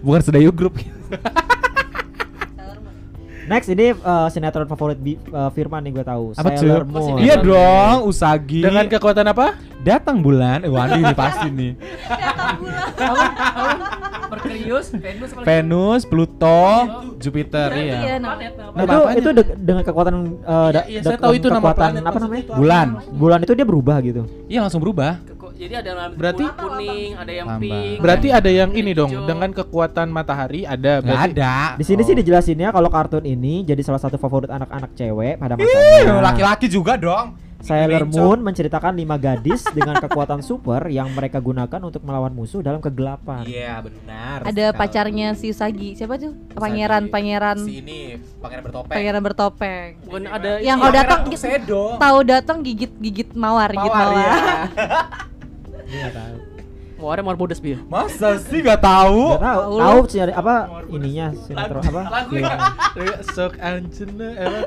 [0.00, 0.78] Bukan Sedayu Group.
[0.78, 2.94] Sailor Moon.
[3.46, 6.32] Next ini eh, sinetron favorit Bi- eh, Firman nih gue tahu.
[6.34, 6.90] Apa Sailor tuh?
[6.90, 7.18] Moon.
[7.22, 8.62] Iya dong, Usagi.
[8.62, 9.54] Dengan kekuatan apa?
[9.86, 10.66] datang bulan.
[10.66, 11.72] Eh, Wandi ini pasti nih.
[11.78, 14.25] Merkurius, Venus
[14.58, 15.44] apa lagi?
[15.44, 16.62] Venus, Pluto,
[17.16, 17.96] Jupiter, iya.
[17.96, 21.46] ya, nama- nama Nah, itu itu de- dengan kekuatan eh, da- iya, saya tahu itu
[21.46, 22.40] nama kekuatan planet apa namanya?
[22.40, 22.58] itu apa?
[22.58, 22.86] Bulan.
[23.12, 24.22] Bulan itu dia berubah gitu.
[24.46, 25.12] Iya langsung berubah.
[25.56, 27.62] Jadi ada yang Berarti- kuning, ada yang Tambah.
[27.64, 27.96] pink.
[27.96, 29.24] Berarti ada yang ini dong hijau.
[29.24, 31.54] dengan kekuatan matahari ada Gak ada.
[31.80, 32.06] Di sini Oh.
[32.06, 36.20] sih dijelasinnya kalau kartun ini jadi salah satu favorit anak-anak cewek pada masanya.
[36.20, 37.40] laki-laki juga dong.
[37.66, 38.02] Sailor.
[38.06, 43.42] Moon menceritakan lima gadis dengan kekuatan super yang mereka gunakan untuk melawan musuh dalam kegelapan.
[43.42, 44.46] Iya benar.
[44.46, 45.98] Ada pacarnya si Usagi.
[45.98, 46.32] Siapa tuh?
[46.54, 48.94] Pangeran pangeran Si ini pangeran bertopeng.
[48.94, 49.88] pangeran bertopeng.
[50.06, 51.46] Bukan ada Yang kalau ya, datang gitu,
[51.98, 54.22] tahu datang gigit gigit mawar, gigit Mawar, mawar.
[55.86, 56.06] iya.
[56.14, 56.55] mau
[56.96, 57.76] ada mau bodas bi.
[57.86, 59.36] Masa sih gak tahu?
[59.36, 60.54] Gak tahu, Tahu sih ada apa
[60.88, 62.02] ininya sinetron apa?
[62.32, 62.56] filmnya.
[63.36, 64.60] sok ancena apa?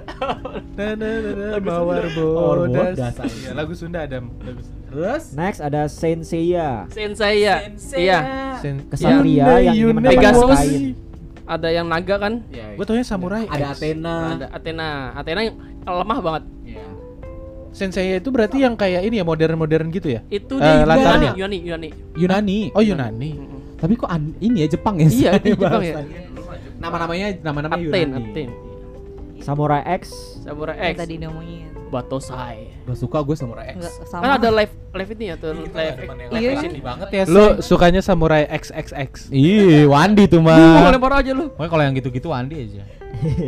[0.77, 2.97] Na na na na mawar bodas.
[2.97, 4.21] Iya, lagu Sunda ada.
[4.21, 4.77] Lagu Sunda.
[4.89, 5.23] Terus?
[5.37, 7.61] Next ada Saint Seiya, Sensei ya.
[7.93, 8.19] Iya.
[8.89, 10.61] Kesatria yang Pegasus.
[11.49, 12.45] Ada yang naga kan?
[12.49, 13.45] Gue taunya samurai.
[13.49, 13.73] Ada.
[13.73, 14.37] Athena.
[14.37, 14.89] Ada Athena.
[15.17, 16.43] Athena yang lemah banget.
[17.69, 20.21] Sensei itu berarti yang kayak ini ya modern-modern gitu ya?
[20.27, 21.31] Itu Eh, dia latarnya.
[21.37, 21.89] Yunani, Yunani.
[22.13, 22.59] Yunani.
[22.73, 23.31] Oh Yunani.
[23.35, 23.77] Mm-mm.
[23.77, 25.07] Tapi kok an- ini ya Jepang ya?
[25.07, 26.01] Iya, di Jepang ya.
[26.77, 28.31] Nama-namanya Aten, Yunani.
[28.31, 28.49] Aten.
[29.39, 30.03] Samurai X,
[30.43, 30.97] Samurai Yang X.
[30.97, 31.65] tadi diomongin.
[31.89, 32.69] Batosai.
[32.85, 33.79] Gak suka gue Samurai X.
[34.05, 34.21] Sama.
[34.21, 36.49] Kan ada live live ini ya tuh live live Iya.
[36.53, 36.71] action.
[36.79, 37.23] banget ya.
[37.25, 39.31] Lu sukanya samurai XXX.
[39.31, 40.91] Ih, Wandi tuh Lu mau mah.
[40.91, 41.49] lempar aja lu.
[41.49, 42.83] Pokoknya kalau yang gitu-gitu Wandi aja.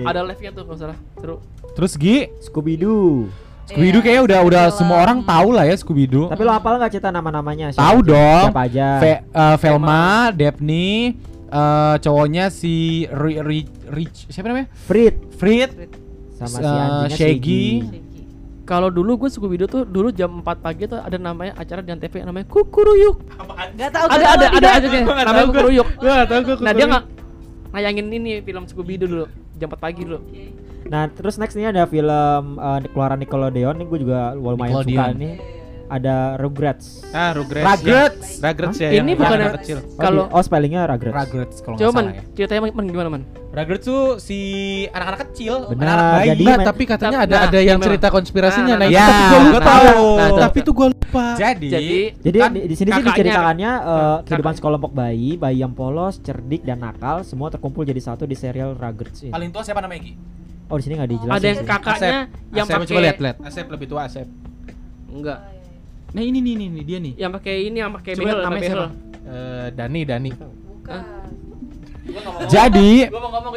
[0.03, 0.97] Ada live-nya tuh kalau salah.
[1.15, 1.37] Seru.
[1.71, 3.29] Terus Gi, Scooby Doo.
[3.71, 4.77] Scooby Doo Iya, kayaknya udah udah film.
[4.77, 6.27] semua orang tahu lah ya Scooby Doo.
[6.27, 7.71] Tapi lo hafal nggak cerita nama-namanya?
[7.71, 8.45] Tahu dong.
[8.49, 8.87] Siapa aja?
[8.97, 10.87] Ve- eh, Velma, Daphne,
[11.47, 12.73] eh, cowoknya si
[13.07, 14.67] Ri- Ri- Rich, siapa namanya?
[14.77, 15.71] Frit Frit,
[16.33, 17.65] sama si Eh, anjingnya Shaggy.
[17.81, 18.09] Shaggy.
[18.61, 21.91] Kalau dulu gue Scooby Doo tuh dulu jam 4 pagi tuh ada namanya acara di
[21.91, 23.17] Antv yang namanya Kukuruyuk.
[23.75, 24.05] Gak tahu.
[24.07, 25.01] Ada ada ada aja deh.
[25.01, 25.87] Namanya Kukuruyuk.
[25.97, 27.03] Gak tahu gua Nah, dia nggak
[27.69, 29.25] ngayangin ini film Scooby Doo dulu.
[29.53, 30.19] jam 4 pagi dulu.
[30.83, 32.09] Nah, terus next ini ada film
[32.55, 35.35] uh, keluaran Nickelodeon nih gue juga lumayan suka nih.
[35.87, 37.03] Ada Rugrats.
[37.11, 37.67] Ah, Rugrats.
[37.83, 38.27] Rugrats.
[38.33, 38.47] Ya.
[38.47, 38.89] Rugrats ya.
[38.93, 39.77] Ini yang bukan kecil.
[39.81, 41.15] Oh, Kalau oh spellingnya Rugrats.
[41.27, 42.23] Rugrats kalau nggak coba man, salah ya.
[42.31, 43.21] ceritanya man, man, gimana man?
[43.51, 44.39] Rugrats tuh si
[44.87, 46.27] anak-anak kecil, Benar, anak-anak bayi.
[46.29, 47.87] jadi- Enggak, men- tapi katanya ada nah, ada yang gimana?
[47.91, 48.63] cerita konspirasinya.
[48.69, 49.67] Nah, Nah, nah, itu Ya, tapi gua gua lupa.
[49.67, 50.05] tahu.
[50.15, 50.39] Nah, itu.
[50.39, 51.25] Tapi tuh gua lupa.
[51.35, 55.73] Jadi, Jadi Jadi kan di, di sini sih diceritakannya uh, kehidupan sekelompok bayi, bayi yang
[55.73, 59.35] polos, cerdik dan nakal, semua terkumpul jadi satu di serial Rugrats ini.
[59.35, 60.15] paling tua siapa namanya Gi?
[60.71, 61.35] Oh di sini nggak dijelasin.
[61.35, 61.67] ada yang sih.
[61.67, 62.17] kakaknya
[62.55, 63.37] yang Asep, pakai coba lihat, lihat.
[63.43, 64.27] Asep lebih tua Asep.
[65.11, 65.39] enggak,
[66.11, 67.13] Nah ini nih nih, nih dia nih.
[67.19, 68.87] yang pakai ini yang pakai behel, namanya siapa?
[69.21, 70.31] Eh, Dani, Dani.
[70.31, 71.03] Bukan.
[72.49, 73.53] Jadi, Gua mau ngomong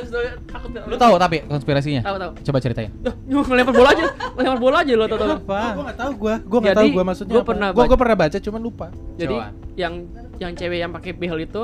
[0.46, 0.70] takut.
[0.84, 2.02] lu tahu tapi konspirasinya?
[2.04, 2.30] Tahu tahu.
[2.44, 2.90] Coba ceritain.
[3.00, 4.04] Duh, ngelempar bola aja,
[4.36, 5.30] ngelempar bola aja lo tahu tahu.
[5.42, 5.60] Apa?
[5.74, 6.34] Gua enggak tahu gua.
[6.44, 8.86] Gua enggak tahu gua maksudnya gua pernah Gua gua pernah baca cuman lupa.
[9.16, 9.36] Jadi
[9.74, 9.94] yang
[10.38, 11.62] yang cewek yang pakai behel itu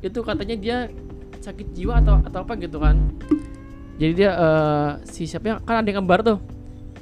[0.00, 0.76] itu katanya dia
[1.42, 2.96] sakit jiwa atau atau apa gitu kan.
[3.96, 6.38] Jadi dia eh, si siapa yang kan ada yang kembar tuh.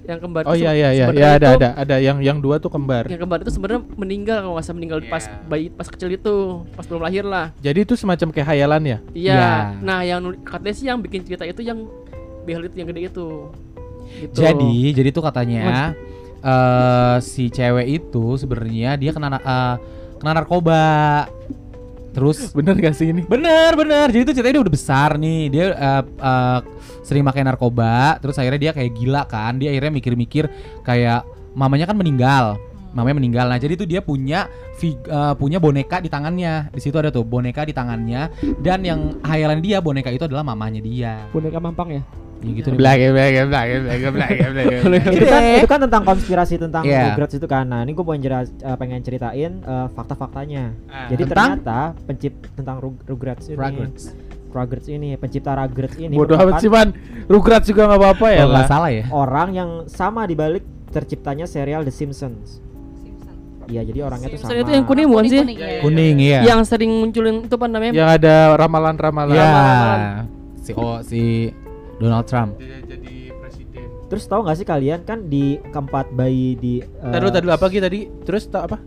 [0.05, 1.07] Yang kembar Oh iya iya iya.
[1.11, 3.09] Ya ada ada ada yang yang dua tuh kembar.
[3.09, 5.37] Yang kembar itu sebenarnya meninggal kalau nggak salah meninggal pas Iya.
[5.49, 6.37] bayi pas kecil itu,
[6.77, 7.57] pas belum lahir lah.
[7.59, 8.99] Jadi itu semacam kayak hayalan ya?
[9.11, 9.33] Iya.
[9.33, 9.53] Iya.
[9.81, 11.89] Nah, yang katanya sih yang bikin cerita itu yang
[12.45, 13.29] behel itu yang gede itu.
[14.05, 14.37] Gitu.
[14.37, 15.97] Jadi, jadi tuh katanya
[16.45, 19.75] eh si cewek itu sebenarnya dia kena na- eh,
[20.21, 20.85] kena narkoba.
[22.15, 22.55] Terus?
[22.55, 23.27] Bener gak sih ini?
[23.27, 24.07] Bener bener.
[24.09, 25.43] Jadi tuh ceritanya dia udah besar nih.
[25.51, 26.59] Dia eh, eh,
[27.03, 28.23] sering pakai narkoba.
[28.23, 29.59] Terus akhirnya dia kayak gila kan.
[29.59, 30.47] Dia akhirnya mikir-mikir
[30.87, 31.27] Kayak
[31.59, 32.57] mamanya kan meninggal.
[32.95, 33.47] Mamanya meninggal.
[33.51, 34.47] Nah jadi tuh dia punya
[34.79, 36.71] eh, Punya boneka di tangannya.
[36.71, 38.31] Di situ ada tuh boneka di tangannya.
[38.63, 41.27] Dan yang hayalan dia boneka itu adalah mamanya dia.
[41.35, 42.24] Boneka mampang ya.
[42.41, 42.77] Ya gitu deh.
[42.77, 44.31] Black black black black black
[44.85, 45.05] black.
[45.11, 47.13] itu kan itu kan tentang konspirasi tentang Iya.
[47.13, 47.65] Rugrats itu kan.
[47.65, 50.65] Nah, ini gue pengen jelas eh, pengen ceritain eh, fakta-faktanya.
[50.87, 51.09] Ah.
[51.09, 51.49] Jadi Tentang?
[51.57, 53.57] ternyata pencipt tentang Rug- Rugrats ini.
[53.57, 54.03] Rugrats.
[54.49, 56.95] Rugrats ini, pencipta Rugrats ini Bodoh amat sih man.
[57.27, 58.71] Rugrats juga nggak apa-apa ya Kalau nggak lah.
[58.71, 62.63] salah ya orang yang sama di balik terciptanya serial The Simpsons.
[62.95, 63.35] Simpson.
[63.67, 64.55] Iya, jadi orangnya tuh sama.
[64.55, 65.41] Itu yang kuning bukan sih?
[65.41, 65.81] Kuning, ya.
[65.81, 67.93] Kuning iya Yang sering munculin itu apa namanya?
[67.97, 69.33] Yang ada ramalan-ramalan.
[69.33, 70.01] Iya Ramalan.
[70.55, 71.23] Si oh si
[71.97, 73.87] Donald Trump Jadi presiden.
[74.07, 77.79] Terus tahu nggak sih kalian kan di keempat bayi di eh, Tadi tadi apa Ki
[77.79, 78.01] tadi?
[78.23, 78.79] Terus tak apa?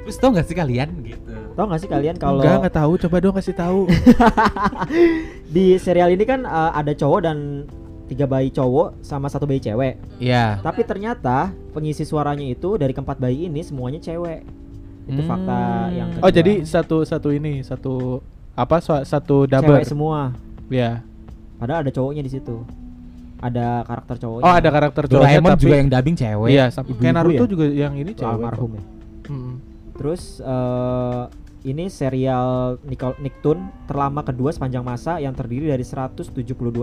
[0.00, 2.92] Terus tau gak sih kalian gitu Tahu nggak sih kalian kalau Enggak, enggak tahu.
[2.98, 3.80] Coba dong kasih tahu.
[5.54, 7.66] di serial ini kan eh, ada cowok dan
[8.06, 9.94] tiga bayi cowok sama satu bayi cewek.
[10.18, 14.42] Iya Tapi ternyata pengisi suaranya itu dari keempat bayi ini semuanya cewek.
[15.06, 15.90] Itu fakta Hmm.
[15.92, 16.30] yang Oh, kedua.
[16.32, 18.18] jadi satu satu ini, satu
[18.54, 18.78] apa?
[18.80, 19.78] Satu double.
[19.78, 20.34] cewek semua.
[20.66, 21.02] Ya.
[21.60, 22.56] Padahal ada cowoknya di situ.
[23.38, 24.44] Ada karakter cowoknya.
[24.44, 27.48] Oh, ada karakter cowoknya Doraemon tapi juga yang dubbing cewek Iya, Ibu-ibu kayak Naruto ya?
[27.48, 28.26] juga yang ini cewek.
[28.26, 28.82] almarhum ya.
[29.28, 29.52] Hmm.
[29.96, 31.22] Terus eh,
[31.60, 36.32] ini serial Nickel Nicktoon terlama kedua sepanjang masa yang terdiri dari 172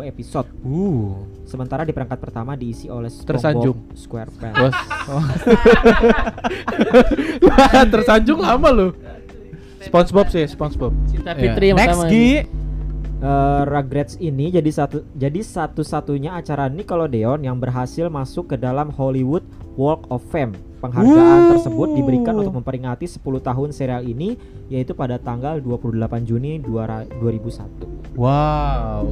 [0.04, 0.46] episode.
[0.62, 3.78] Uh Sementara di perangkat pertama diisi oleh SpongeBob Tersanjung.
[3.94, 4.54] SquarePants.
[4.54, 4.74] Bos.
[7.90, 8.88] Tersanjung lama lu.
[9.80, 10.92] SpongeBob sih, SpongeBob.
[11.08, 11.34] Cinta.
[11.34, 12.12] Fitri yang Next pertama.
[12.12, 12.28] Gi
[13.18, 19.42] Eh, Rugrats ini jadi satu jadi satu-satunya acara Nickelodeon yang berhasil masuk ke dalam Hollywood
[19.74, 20.54] Walk of Fame.
[20.78, 21.58] Penghargaan Wuh.
[21.58, 24.38] tersebut diberikan untuk memperingati 10 tahun serial ini
[24.70, 25.98] yaitu pada tanggal 28
[26.30, 28.14] Juni 2 2001.
[28.14, 29.10] Wow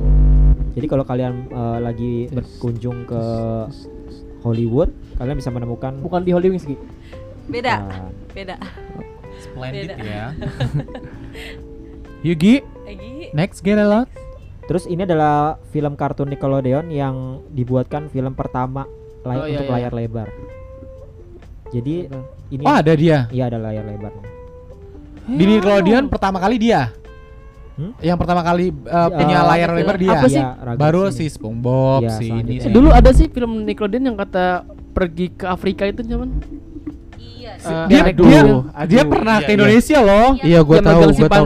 [0.77, 3.21] Jadi kalau kalian eh, lagi berkunjung ke
[4.45, 6.77] Hollywood, kalian bisa menemukan Bukan di Hollywood Gi.
[7.49, 7.81] Beda.
[7.89, 8.55] eh, Beda.
[9.41, 10.05] Splendid Beda.
[10.05, 10.25] ya
[12.21, 13.33] Yugi Egi.
[13.33, 14.07] Next get a lot
[14.65, 17.15] Terus ini adalah film kartun Nickelodeon yang
[17.49, 18.89] dibuatkan film pertama
[19.21, 19.73] lay- Oh, iya, untuk iya.
[19.77, 20.27] layar lebar.
[21.67, 21.95] Jadi
[22.49, 24.13] ini Oh ada dia iya ada layar lebar.
[25.27, 26.93] Di Nickelodeon pertama kali dia
[27.75, 27.91] Hmm?
[27.99, 30.39] Yang pertama kali uh, Ya, punya layar film lebar dia apa sih?
[30.39, 31.11] Iya, Rugrats Baru ini.
[31.11, 34.63] si SpongeBob Iya, si ini si Dulu ada sih film Nickelodeon yang kata
[34.95, 36.39] pergi ke Afrika itu zaman.
[37.19, 37.51] Iya.
[37.59, 38.61] Eh, dia, aduh, dia, aduh.
[38.87, 39.55] dia pernah Iya, ke iya.
[39.59, 41.45] Indonesia loh Iya, gua tahu, gua tahu.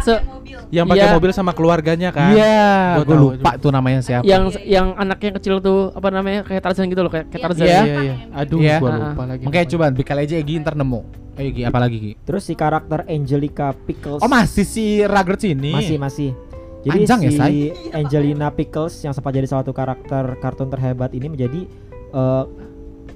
[0.69, 1.13] Yang pakai Iya.
[1.17, 2.29] mobil sama keluarganya kan.
[2.29, 2.61] Iya
[2.95, 4.69] Gua gue lupa tuh namanya siapa Yang Iya, iya.
[4.69, 7.45] yang anaknya yang kecil tuh apa namanya kayak Tarzan gitu loh kayak, kayak Iya.
[7.49, 7.65] Tarzan.
[7.65, 7.83] Iya, ya.
[7.83, 8.15] iya, iya.
[8.31, 8.75] Aduh, Iya.
[8.77, 9.43] gua Ah, lupa lagi.
[9.43, 11.01] Makanya coba bekal aja Gi ntar nemu
[11.35, 15.73] Ayo Gi apa lagi Gi Terus si karakter Angelica Pickles Oh masih si Rugrats ini
[15.73, 16.29] masih masih.
[16.79, 17.55] Jadi Panjang ya, si Say?
[17.91, 21.67] Angelina Pickles yang sempat jadi salah satu karakter kartun terhebat ini menjadi
[22.13, 22.43] eh,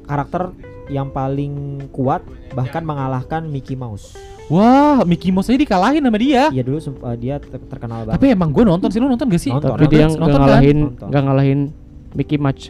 [0.04, 0.52] karakter
[0.89, 4.20] yang paling kuat bahkan mengalahkan Mickey Mouse.
[4.51, 8.19] Wah Mickey Mouse aja dikalahin sama dia Iya dulu eh, dia ter- terkenal banget.
[8.19, 9.51] Tapi emang gue nonton sih lu nonton gak sih?
[9.51, 9.71] Nonton.
[9.75, 10.43] Tapi dia nggak Nonton kan?
[10.43, 11.08] ngalahin Nonton.
[11.08, 11.60] nggak ngalahin
[12.13, 12.63] Mickey Match.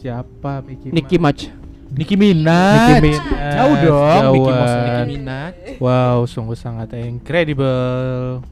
[0.00, 1.42] Siapa Mickey Nicky Match.
[1.90, 3.54] Nicki Minaj Nicki Minaj.
[3.58, 4.76] Jauh dong Mickey Mouse.
[4.78, 8.44] Nicki Minaj Wow, sungguh sangat incredible.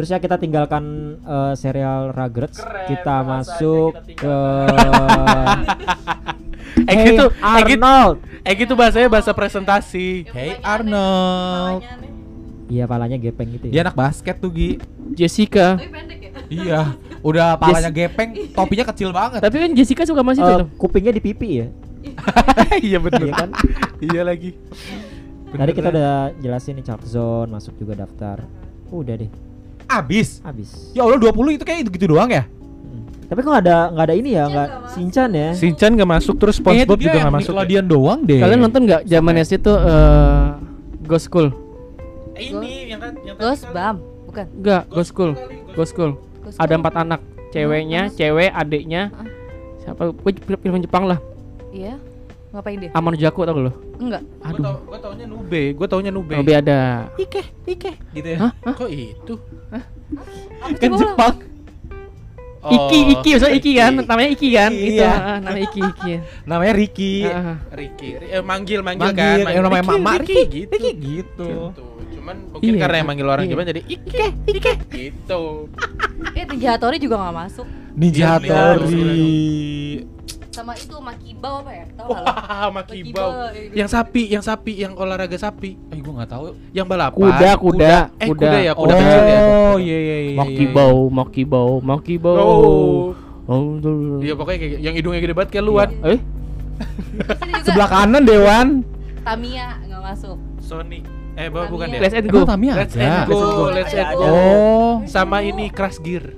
[0.00, 0.84] Terus ya kita tinggalkan
[1.20, 2.56] eh, serial Rugrats,
[2.88, 4.32] kita masuk ke
[6.88, 7.16] Eh Hey
[7.76, 8.24] Arnold.
[8.40, 10.24] eh gitu bahasanya bahasa presentasi.
[10.26, 11.84] Hey Arnold.
[12.64, 13.84] Iya, palanya gepeng gitu Dia ya.
[13.84, 14.80] anak basket tuh Gi.
[15.12, 15.76] Jessica.
[15.76, 15.84] Ya.
[16.50, 16.80] Iya.
[17.20, 19.38] Udah palanya gepeng, topinya kecil banget.
[19.38, 20.66] Tapi kan Jessica suka masih Eh, tuh.
[20.80, 21.66] kupingnya di pipi ya.
[22.88, 23.20] Iya bener.
[23.22, 23.50] Iya kan?
[24.00, 24.50] Iya lagi.
[25.46, 28.42] Tadi kita udah jelasin nih Charles Zone masuk juga daftar.
[28.88, 29.30] Udah deh,
[29.90, 30.38] Abis.
[30.46, 30.70] habis.
[30.94, 32.46] Ya Allah 20 itu kayak gitu doang ya?
[32.46, 33.02] Hmm.
[33.26, 35.48] Tapi kok nggak ada nggak ada ini ya, nggak Sinchan ya?
[35.54, 37.52] Sinchan gak masuk terus SpongeBob juga dia gak yang masuk.
[37.52, 37.58] ya?
[37.58, 38.40] Nickelodeon doang deh.
[38.40, 40.46] Kalian nonton nggak zaman SD tuh eh
[41.04, 41.48] Ghost School?
[42.38, 44.46] Ini yang kan yang Ghost Bam, bukan.
[44.56, 45.32] Enggak, Ghost School.
[45.74, 46.12] Ghost School.
[46.56, 47.20] Ada empat anak,
[47.52, 49.12] ceweknya, cewek, adiknya.
[49.84, 50.10] Siapa?
[50.14, 51.18] Gue film, film Jepang lah.
[51.70, 51.98] Iya.
[52.50, 52.90] Ngapain dia?
[52.92, 53.72] Amano Jaku tau gak lo?
[53.96, 54.22] Enggak.
[54.42, 56.34] Gue tau, gue taunya Nube, gue taunya Nube.
[56.34, 56.80] Lebih ada.
[57.14, 58.38] Ike, Ike, gitu ya.
[58.42, 58.50] Hah?
[58.60, 58.74] Hah?
[58.74, 59.34] Kok itu?
[59.70, 60.90] Apa Kan?
[60.92, 61.34] Jepang.
[62.60, 63.92] Oh, Iki, Iki, maksudnya Iki kan?
[64.04, 64.70] Namanya Iki kan?
[64.70, 65.12] Iki, Itu, iya.
[65.14, 66.12] ah, namanya Iki, Iki.
[66.50, 67.12] Namanya Ricky.
[67.24, 69.48] Ah, Ricky, Ri- eh, manggil, manggil, Manggil, kan.
[69.48, 70.68] yang namanya Ricky, Mama Ricky, Ricky, gitu.
[70.68, 71.48] Ricky gitu.
[71.48, 71.84] Gitu.
[72.20, 72.80] Cuman mungkin Iya.
[72.84, 73.52] karena yang manggil orang Iya.
[73.54, 75.42] Jepang jadi Ike, Ike, gitu.
[76.36, 77.66] Eh, Ninja Hattori juga nggak masuk.
[77.96, 79.08] Ninja Iya, Hattori.
[80.50, 81.84] Sama itu Makibao apa ya?
[81.94, 82.24] Tahu nggak?
[82.26, 83.28] Wah, makibau.
[83.30, 83.70] Makibao, iya.
[83.72, 86.44] Yang sapi, yang sapi, yang olahraga sapi, Eh gua enggak tahu.
[86.70, 87.16] yang balapan.
[87.16, 88.40] Kuda, kuda, Eh, kuda.
[88.42, 89.38] kuda ya, kuda oh, kecil ya.
[89.78, 90.36] iya iya iya.
[90.36, 92.34] Makibau, Makibau, Makibau.
[92.36, 93.06] Oh.
[93.46, 94.18] Oh, tuh.
[94.20, 95.88] Iya pokoknya kayak yang hidungnya gede banget kayak luan.
[96.04, 96.18] Eh,
[97.40, 98.68] ini juga Sebelah kanan Dewan.
[99.20, 100.38] Tamiya nggak masuk.
[100.60, 101.02] Sonic.
[101.34, 101.98] Eh, bu- bukan ya?
[102.00, 102.42] Let's and go.
[102.42, 104.22] Tamiya Let's and go, let's and go.
[104.24, 104.92] Oh.
[105.06, 106.30] Sama ini Crash Gear.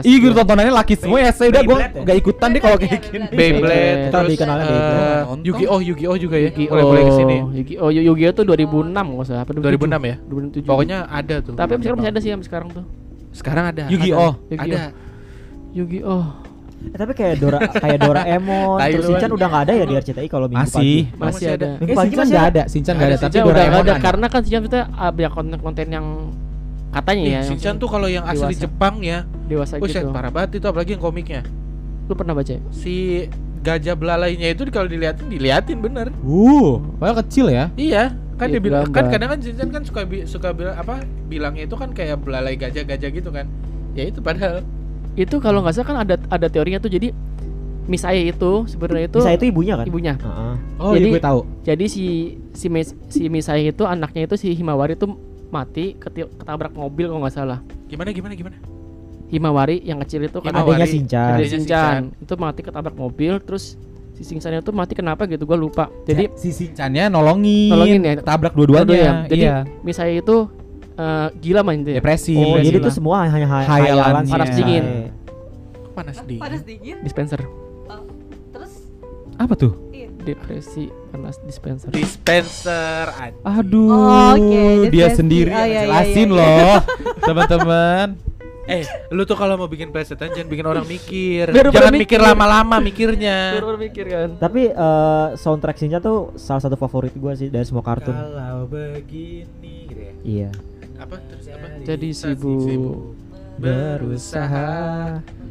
[0.00, 1.30] Ih, gitu tontonannya laki semua ya.
[1.30, 2.00] Saya udah gua Beyblade ya?
[2.00, 3.26] enggak ikutan deh kalau kayak Beyblade, gini.
[3.32, 5.42] Beyblade, Kita terus dikenalnya eh, Beyblade.
[5.42, 6.50] Yu-Gi-Oh, Yu-Gi-Oh juga ya.
[6.54, 7.36] Boleh boleh ke sini.
[7.58, 9.36] Yu-Gi-Oh, Yu- Yu-Gi-Oh tuh 2006 nggak usah.
[9.42, 10.16] Apa 2006 ya?
[10.22, 10.64] 2007.
[10.64, 11.52] Pokoknya ada tuh.
[11.52, 12.84] Tapi sekarang masih ada sih sampai sekarang tuh.
[13.30, 13.82] Sekarang ada.
[13.86, 14.32] Yu-Gi-Oh.
[14.52, 14.80] Ada.
[15.72, 16.24] Yu-Gi-Oh.
[16.80, 20.48] Eh, tapi kayak Dora kayak Doraemon, terus Sinchan udah nggak ada ya di RCTI kalau
[20.48, 20.80] minggu Masih.
[20.80, 20.96] pagi.
[20.96, 21.68] Masih Masih ada.
[21.76, 22.62] Minggu Eh, pagi masih nggak ada.
[22.64, 26.06] Shinchan nggak ada, tapi udah Doraemon ada karena kan Shinchan kita ada konten-konten yang
[26.90, 27.42] katanya Nih, ya.
[27.44, 28.62] Shinchan tuh kalau yang asli dewasa.
[28.62, 29.18] Jepang ya.
[29.46, 30.10] dewasa Buset, gitu.
[30.10, 31.42] parah banget itu apalagi yang komiknya.
[32.06, 32.50] Lu pernah baca?
[32.50, 32.60] ya?
[32.70, 33.26] Si
[33.60, 36.10] gajah belalainya itu kalau diliatin diliatin bener.
[36.20, 37.68] Uh, padahal kecil ya.
[37.74, 41.02] Iya, kan Iya, dia bilang kan kadang kan Shinchan kan suka bi- suka bilang apa
[41.26, 43.46] bilangnya itu kan kayak belalai gajah-gajah gitu kan.
[43.92, 44.62] Ya itu padahal
[45.12, 47.10] Itu kalau nggak salah kan ada ada teorinya tuh jadi
[47.84, 49.84] Misae itu sebenarnya itu Bisa itu ibunya kan?
[49.84, 50.14] ibunya.
[50.14, 50.54] Heeh.
[50.78, 51.40] Oh, Jadi- iya gue tahu.
[51.60, 52.04] Jadi si
[52.52, 55.10] si Mis, si Misae itu anaknya itu si Himawari itu
[55.50, 57.58] mati keti- ketabrak mobil kalau nggak salah.
[57.86, 58.56] gimana gimana gimana.
[59.26, 60.50] Himawari yang kecil itu kan.
[60.52, 61.22] Adanya Sinchan.
[61.22, 63.74] ada Adanya Shinchan itu mati ketabrak mobil terus
[64.14, 65.84] si Shinchan itu mati kenapa gitu gua lupa.
[66.02, 68.12] Jadi si Shinchannya nolongin, Nolongin ya.
[68.18, 68.86] tabrak Dua-duanya.
[68.86, 69.12] dua-duanya.
[69.26, 69.56] Jadi iya.
[69.82, 70.36] Misae itu
[70.92, 71.98] eh, gila main dia.
[71.98, 72.34] Depresi.
[72.34, 74.50] Oh, Depresi jadi itu semua hanya hayalan Panas Sinchan.
[74.54, 74.84] dingin.
[75.90, 76.42] Panas dingin.
[76.42, 76.96] Panas dingin.
[77.02, 77.40] Dispenser.
[77.86, 78.02] Oh,
[78.50, 78.72] Terus
[79.34, 79.72] Apa tuh?
[80.20, 80.26] Iya.
[80.28, 81.88] Depresi panas dispenser.
[81.90, 83.42] Dispenser anjing.
[83.42, 86.62] Aduh, Oh, oke, dia sendiri Oh, yang iya, iya, jelasin iya, iya.
[86.62, 86.78] loh,
[87.26, 88.08] teman-teman.
[88.64, 91.50] Eh, lu tuh kalau mau bikin plesetan jangan bikin orang mikir.
[91.50, 92.20] Biar jangan mikir mikir.
[92.22, 93.58] lama-lama mikirnya.
[93.74, 94.28] Mikir kan.
[94.38, 98.14] Tapi eh, soundtrack Sinchan tuh salah satu favorit gua sih dari semua kartun.
[98.14, 100.12] Kalau begini gitu ya.
[100.22, 100.50] Iya.
[101.02, 101.18] Apa?
[101.18, 101.66] Terus apa?
[101.82, 103.18] Jadi sibuk
[103.58, 104.68] berusaha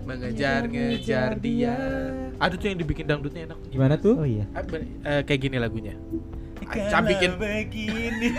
[0.09, 1.75] mengejar-ngejar dia.
[2.37, 3.57] Aduh tuh yang dibikin dangdutnya enak.
[3.69, 4.15] Gimana Oh tuh?
[4.25, 4.45] iya.
[4.51, 5.93] Ah, ben- eh, kayak gini lagunya.
[6.65, 8.29] Acap bikin begini.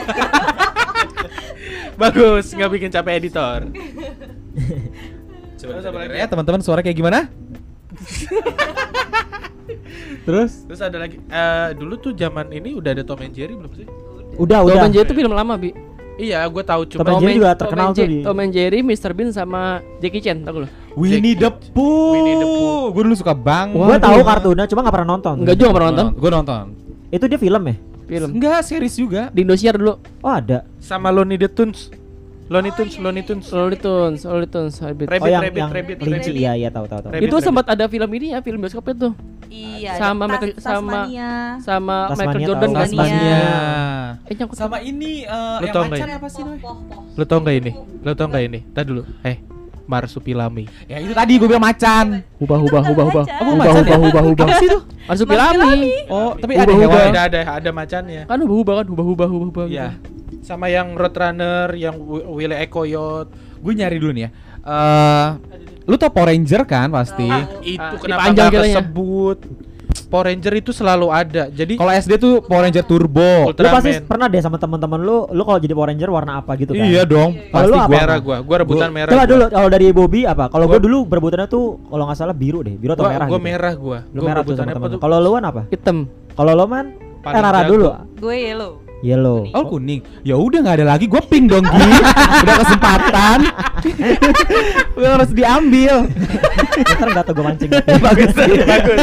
[2.01, 3.61] bagus, nggak bikin capek editor.
[5.57, 6.17] Coba Terus apa lagi?
[6.17, 7.29] ya teman-teman suara kayak gimana?
[10.21, 10.53] Terus?
[10.67, 13.87] Terus ada lagi eh dulu tuh zaman ini udah ada Tom and Jerry belum sih?
[14.37, 14.85] Udah, Tom udah.
[14.85, 15.71] and Jerry itu film lama, Bi.
[16.17, 18.53] Iya, gue tahu Tom cuma and Jerry juga Tom terkenal and tuh di Tom and
[18.53, 19.11] Jerry, Mr.
[19.11, 19.61] Bean sama
[19.99, 20.69] Jackie Chan, tau lu?
[20.97, 22.13] Winnie the Pooh.
[22.15, 22.85] Winnie the Pooh.
[22.95, 23.79] Gue dulu suka banget.
[23.79, 25.35] Gua tahu kartunnya cuma nggak pernah nonton.
[25.43, 26.65] Enggak juga pernah nonton Gue nonton.
[27.11, 27.77] Itu dia film ya?
[28.11, 28.29] film.
[28.35, 29.31] Enggak, series juga.
[29.31, 30.03] Di Indosiar dulu.
[30.19, 30.67] Oh, ada.
[30.83, 31.95] sama Looney the Tunes.
[32.51, 33.47] Looney Tunes, Looney Tunes.
[33.55, 35.07] Looney Tunes, Looney Tunes, Rabbit.
[35.07, 36.35] Rabbit, oh, yang rabbit, yang rabbit, rabbit.
[36.35, 37.11] Iya, iya tahu tahu tahu.
[37.15, 37.31] Rabbit.
[37.31, 39.15] Itu sempat ada film ini ya, film bioskop itu.
[39.47, 39.95] Iya.
[39.95, 41.31] Sama Michael- sama- Tasmania.
[41.63, 42.81] Sama Michael Jordan kan.
[42.83, 43.43] Tasmania.
[44.27, 46.43] Eh, nyangkut Sama ini Lu yang pacar apa sih.
[47.15, 47.71] Lo tau nggak ini?
[48.03, 48.59] Lo tau nggak ini?
[48.75, 49.03] Tadi dulu.
[49.23, 49.37] Eh,
[49.91, 50.65] Marsupilami.
[50.87, 52.23] Ya itu tadi gue bilang macan.
[52.39, 53.25] Hubah hubah hubah hubah.
[53.27, 54.45] Apa Hubah macan hubah hubah hubah.
[54.47, 54.79] Apa sih itu?
[55.05, 55.93] Marsupilami.
[56.07, 56.81] Oh, tapi Ubah, ada ubah.
[56.81, 57.03] hewan.
[57.11, 58.23] Ada ada ada macannya.
[58.25, 59.65] Kan hubah hubah kan hubah hubah hubah hubah.
[59.67, 59.89] Iya.
[60.41, 63.27] Sama yang Roadrunner, yang Wi- Willy Ekoyot.
[63.59, 64.31] Gue nyari dulu nih ya.
[64.61, 65.27] Eh,
[65.85, 67.27] lu tau Power Ranger kan pasti?
[67.27, 67.67] Tahu.
[67.67, 69.39] Itu Ah, kenapa nggak kesebut?
[70.07, 71.47] Power Ranger itu selalu ada.
[71.49, 73.47] Jadi Kalau SD tuh Power Ranger Turbo.
[73.47, 76.53] Lu pasti Ultraman pernah deh sama teman-teman lu, lu kalau jadi Power Ranger warna apa
[76.57, 76.83] gitu kan?
[76.83, 77.31] Iya dong.
[77.47, 77.87] Kalau Pasti lu apa?
[77.87, 77.97] gua.
[77.97, 78.37] merah gua.
[78.41, 79.11] Gua rebutan Gua- merah.
[79.11, 80.45] Coba dulu kalau dari Bobby apa?
[80.47, 83.37] Kalau Gua- dulu berebutannya tuh kalau nggak salah biru deh, biru atau Gua, merah gua
[83.37, 83.47] gitu.
[83.47, 83.99] merah gua.
[84.09, 84.95] Lu Gua merah tuh rebutannya sama apa temen.
[84.95, 85.01] tuh?
[85.01, 85.63] Kalau lu Wan apa?
[85.69, 85.99] Hitam.
[86.31, 86.87] Kalau lo man?
[87.21, 87.87] Eh Rara dulu.
[88.17, 88.73] Gue yellow.
[89.01, 89.49] Yellow.
[89.57, 90.05] Oh kuning.
[90.21, 91.09] Ya udah nggak ada lagi.
[91.09, 91.89] Gue pink dong Gi.
[92.45, 93.39] udah kesempatan.
[94.93, 96.05] Udah harus diambil.
[96.85, 97.71] Ntar nggak tau gue mancing.
[98.07, 99.01] bagus bagus.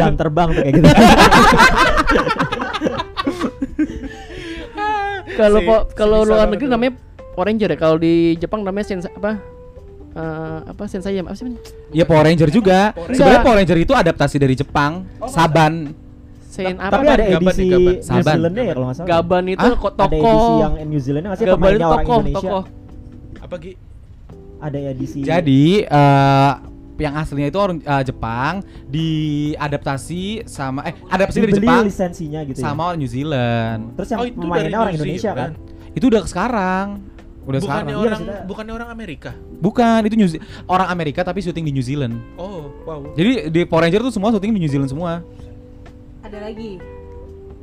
[0.00, 0.88] Jam terbang tuh kayak gitu.
[5.36, 5.60] Kalau
[6.00, 6.92] kalau si luar negeri namanya
[7.36, 7.78] Power Ranger ya.
[7.78, 9.36] Kalau di Jepang namanya Sensa apa?
[10.16, 11.60] Eh, apa Sensei apa sih namanya?
[11.92, 12.96] Ya Power Ranger juga.
[13.12, 13.44] Sebenarnya.
[13.44, 15.04] Power Ranger itu adaptasi dari Jepang.
[15.28, 16.05] Saban.
[16.56, 16.90] Sen apa?
[16.90, 17.84] Tapi ada Gaban edisi nih, Gaban.
[17.92, 18.24] New Saban.
[18.32, 19.08] Zealandnya ya kalau nggak salah.
[19.08, 20.16] Gaban itu Ah, kok Ada toko.
[20.16, 22.38] edisi yang New Zealandnya nggak sih Gaban pemainnya orang tokoh, Indonesia.
[22.40, 22.62] tokoh.
[23.38, 23.72] Apa Gi?
[24.56, 25.18] Ada edisi.
[25.20, 26.52] Jadi eh
[26.96, 28.54] yang aslinya itu orang eh, Jepang
[28.88, 32.64] diadaptasi sama eh adaptasi dari dibeli Jepang lisensinya gitu ya.
[32.64, 33.80] sama orang New Zealand.
[33.94, 35.50] Terus yang Oh, itu dari pemainnya orang New Indonesia kan.
[35.92, 36.86] Itu udah sekarang.
[37.46, 37.86] Udah Bukannya sekarang.
[37.86, 39.30] Iya, orang maksudnya- bukannya orang Amerika.
[39.56, 42.18] Bukan, itu New Ze- orang Amerika tapi syuting di New Zealand.
[42.34, 43.14] Oh, wow.
[43.14, 45.22] Jadi di Power Ranger tuh semua syuting di New Zealand semua.
[46.26, 46.82] Ada lagi.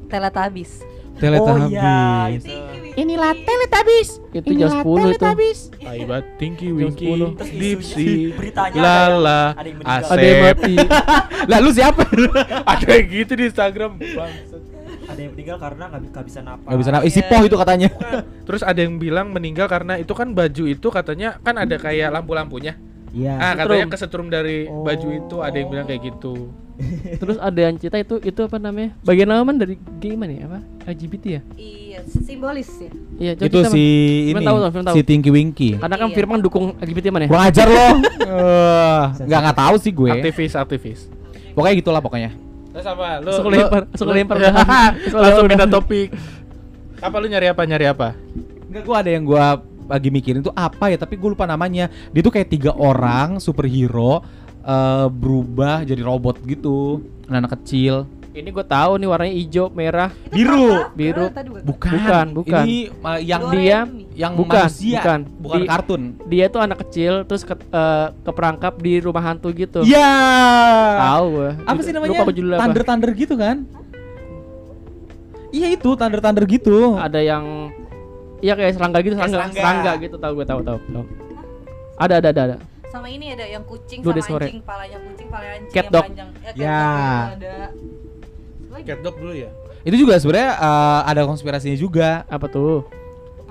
[0.07, 0.71] Teletubbies.
[1.13, 1.69] Teletubbies.
[1.69, 2.47] iya, itu.
[2.95, 4.09] Inilah Teletubbies.
[4.31, 5.25] Itu jam 10 itu.
[5.83, 7.35] Aibat, Tinky Jam Winky, 10.
[7.35, 8.09] Terus Dipsy,
[8.73, 9.99] Lala, ada yang- ada yang meninggal.
[10.07, 10.47] Ada yang Asep.
[10.47, 10.73] mati.
[11.51, 12.03] Lah lu siapa?
[12.71, 13.91] Ada yang gitu di Instagram.
[13.99, 14.61] Bangsat.
[15.03, 16.69] Ada yang meninggal karena nggak bi- nggak bisa napas.
[16.71, 17.03] Gak bisa napa.
[17.03, 17.89] Isi poh itu katanya.
[18.47, 22.79] Terus ada yang bilang meninggal karena itu kan baju itu katanya kan ada kayak lampu-lampunya.
[23.13, 23.33] Iya.
[23.35, 23.93] Ah, katanya Setrum.
[23.93, 24.81] kesetrum dari Oh.
[24.81, 26.49] baju itu ada yang bilang kayak gitu.
[27.21, 28.97] Terus ada yang cerita itu itu apa namanya?
[28.99, 30.43] Bagian nama man dari gimana ya?
[30.43, 30.59] Apa?
[30.89, 31.41] LGBT ya?
[31.53, 32.89] Iya, simbolis ya.
[33.15, 33.83] Iya, coba itu si
[34.27, 34.95] ini tahu, Firman tahu.
[34.97, 35.69] si Tinky Winky.
[35.77, 36.15] Karena kan Iya.
[36.17, 37.29] Firman dukung LGBT mana ya?
[37.29, 37.87] Kurang ajar lo.
[38.23, 40.09] Eh, Nggak nggak tahu sih gue.
[40.09, 40.99] Aktivis, aktivis.
[41.53, 42.33] Pokoknya gitulah pokoknya.
[42.73, 43.21] Terus apa?
[43.21, 44.37] Lu Suka lempar, suka lempar.
[45.13, 46.09] Langsung pindah topik.
[46.97, 47.61] Apa lu nyari apa?
[47.61, 48.17] Nyari apa?
[48.65, 49.45] Enggak, gue ada yang gue
[49.85, 51.87] lagi mikirin itu apa ya, tapi gue lupa namanya.
[52.09, 54.23] Dia tuh kayak tiga orang superhero
[54.61, 58.07] eh, berubah jadi robot gitu, anak-anak kecil.
[58.33, 60.89] Ini gue tahu nih warnanya hijau, merah, Biru.
[60.97, 61.29] biru.
[61.29, 61.61] Tadi bukan.
[61.69, 62.63] Bukan, Bukan, bukan.
[62.65, 63.77] Ini eh, yang dia
[64.17, 65.19] yang Bukan, manusia, bukan.
[65.37, 66.01] bukan Di- kartun.
[66.25, 69.85] Dia tuh anak kecil terus ke, eh, keperangkap di rumah hantu gitu.
[69.85, 70.09] Iya.
[70.97, 71.49] Tahu gue.
[71.61, 72.25] Apa sih namanya?
[72.25, 72.33] Apa.
[72.57, 73.69] Thunder-thunder gitu kan?
[75.53, 76.97] Iya itu thunder-thunder gitu.
[76.97, 77.69] Ada yang
[78.43, 79.55] Iya kayak serangga gitu, serangga, serangga.
[79.55, 80.77] serangga gitu tahu gue tahu tahu.
[80.83, 81.03] tahu.
[81.95, 82.55] Ada ada ada ada.
[82.91, 84.45] Sama ini ada yang kucing Dua sama sore.
[84.45, 86.03] anjing, palanya kucing, palanya anjing Cat yang dog.
[86.05, 86.29] panjang.
[86.29, 86.81] Ya, cat Ya.
[86.83, 87.55] dog ada.
[88.69, 88.83] Lagi.
[88.83, 89.49] Cat dog dulu ya.
[89.81, 92.09] Itu juga sebenarnya eh, ada konspirasinya juga.
[92.27, 92.83] Apa tuh?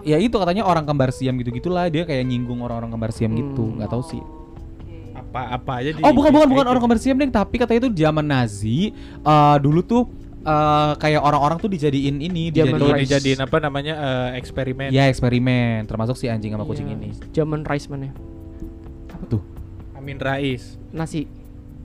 [0.03, 3.65] Ya itu katanya orang kembar siam gitu-gitulah dia kayak nyinggung orang-orang kembar siam gitu.
[3.65, 3.81] Hmm.
[3.81, 4.21] Nggak tahu sih.
[4.21, 4.97] Oke.
[5.17, 6.85] Apa apa aja di Oh bukan bukan bukan orang gitu.
[6.85, 10.03] kembar siam deh, tapi katanya itu zaman Nazi eh, dulu tuh
[10.43, 13.03] eh, kayak orang-orang tuh dijadiin ini, dijadiin, Rice.
[13.07, 14.91] dijadiin apa namanya eh, eksperimen.
[14.91, 17.09] ya eksperimen, termasuk si anjing sama kucing Iya, ini.
[17.31, 18.11] Zaman Rice mana?
[19.09, 19.43] Apa tuh?
[19.95, 20.77] Amin Rais.
[20.91, 21.31] Nasi,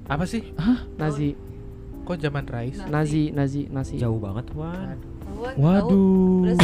[0.08, 0.42] Apa sih?
[0.96, 1.36] Nazi,
[2.02, 2.80] Kok zaman Rais?
[2.88, 4.00] Nazi, Nazi, nasi.
[4.00, 4.64] Jauh banget, tahu.
[4.64, 6.48] Waduh.
[6.48, 6.56] Wan.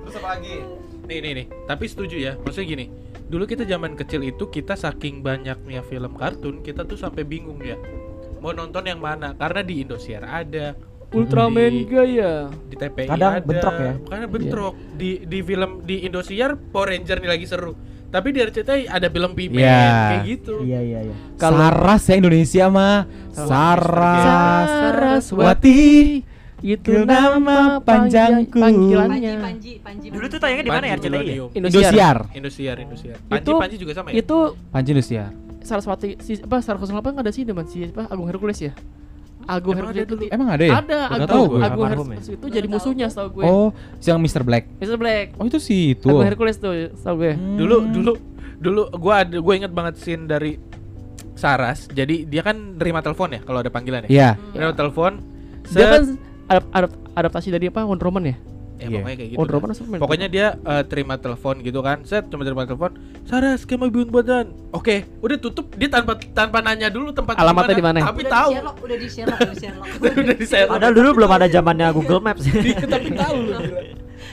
[0.00, 0.54] Terus apa lagi?
[1.10, 1.46] Nih nih nih.
[1.66, 2.32] Tapi setuju ya.
[2.40, 2.86] Maksudnya gini.
[3.30, 7.78] Dulu kita zaman kecil itu kita saking banyaknya film kartun, kita tuh sampai bingung ya.
[8.42, 9.32] Mau nonton yang mana?
[9.32, 10.74] Karena di Indosiar ada,
[11.10, 12.50] Ultraman Di- gaya.
[12.66, 13.42] di TPI Kadang ada.
[13.42, 13.94] bentrok ya?
[14.00, 14.74] Karena bentrok.
[14.94, 17.74] Di di film di Indosiar Power Ranger nih lagi seru.
[18.10, 19.86] Tapi di RCTI ada film Pimen Iya.
[20.10, 20.54] kayak gitu.
[20.62, 21.14] Iya, iya, iya.
[21.34, 23.06] Kalau- Saras ya Indonesia mah.
[23.30, 24.66] Saras.
[24.66, 25.82] Saraswati.
[26.62, 28.52] Itu nama panjangku.
[28.52, 29.32] Panji, Panggilannya.
[29.38, 30.06] Panji, Panji.
[30.08, 30.32] Dulu Panji.
[30.32, 31.26] tuh tayangnya di mana ya RCTI?
[31.26, 31.34] ya?
[31.50, 32.16] Indosiar.
[32.30, 33.16] Indosiar, Indosiar.
[33.22, 34.14] Panji, Itu- Panji juga sama ya?
[34.16, 34.36] Itu
[34.68, 35.30] Panji Indosiar.
[35.60, 38.72] Saraswati si apa Saraswati apa nggak ada sih deman si apa Agung Hercules ya?
[39.42, 40.22] Agung Emang Hercules ada dulu?
[40.26, 40.72] Emang ada ya?
[40.74, 41.60] ada Agung tahu gue.
[41.62, 42.34] Agung Hercules ya?
[42.34, 43.44] itu jadi musuhnya setahu gue.
[43.44, 44.40] Oh, si yang Mr.
[44.40, 44.64] Black.
[44.78, 44.96] Mr.
[44.96, 45.26] Black.
[45.36, 46.06] Oh itu sih itu.
[46.06, 47.32] Agung Hercules tuh setahu gue.
[47.34, 47.56] Hmm.
[47.56, 48.12] dulu dulu
[48.56, 50.60] dulu gua ada gua inget banget scene dari
[51.32, 54.30] Saras jadi dia kan nerima telepon ya kalau ada panggilan ya Iya.
[54.52, 55.12] nerima telepon
[55.66, 56.02] Dia kan
[56.50, 58.36] adap, adap, adaptasi dari apa Wonder Woman ya?
[58.76, 58.96] ya Iya.
[58.96, 59.56] pokoknya kayak gitu Wonder dah.
[59.56, 60.00] Woman atau Superman?
[60.00, 62.90] pokoknya dia eh, terima telepon gitu kan set cuma terima telepon
[63.22, 67.84] Saras kamu bun badan oke udah tutup dia tanpa tanpa nanya dulu tempat Alamatnya di
[67.84, 67.98] mana?
[68.02, 69.88] tapi Udah tahu di Sherlock, udah di Sherlock, udah di Sherlock.
[70.24, 70.72] udah di Sherlock.
[70.74, 72.42] Padahal dulu belum ada zamannya Google Maps.
[72.42, 73.38] Tapi tahu.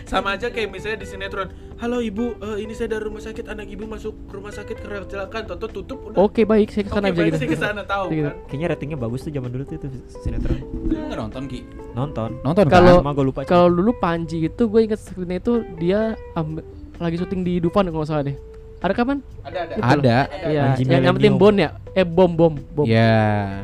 [0.07, 3.67] sama aja kayak misalnya di sinetron halo ibu eh, ini saya dari rumah sakit anak
[3.67, 7.13] ibu masuk rumah sakit karena kecelakaan toto tutup udah Oke baik saya ke sana Oke,
[7.13, 7.37] baik, gitu.
[7.37, 8.23] saya ke sana tahu Gitu.
[8.23, 10.57] kan Kayaknya ratingnya bagus tuh zaman dulu tuh itu sinetron.
[10.87, 11.59] Nggak nonton Ki?
[11.91, 12.29] Nonton.
[12.41, 13.13] Nonton Kalau- kan?
[13.19, 13.39] Lupa.
[13.43, 15.99] Kalau dulu Panji itu gue inget screennya itu dia
[16.33, 16.63] ambil,
[16.97, 18.37] lagi syuting di Dufan kalau nggak salah deh.
[18.77, 19.17] Ada kapan?
[19.43, 19.73] Ada ada.
[19.73, 19.91] Itu loh.
[19.99, 20.17] Ada.
[20.47, 21.35] Iya, Panji yang Millennium.
[21.35, 21.69] Bon ya?
[21.91, 22.85] Eh bom bom bom.
[22.87, 23.61] Ya.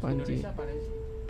[0.00, 0.36] Panji.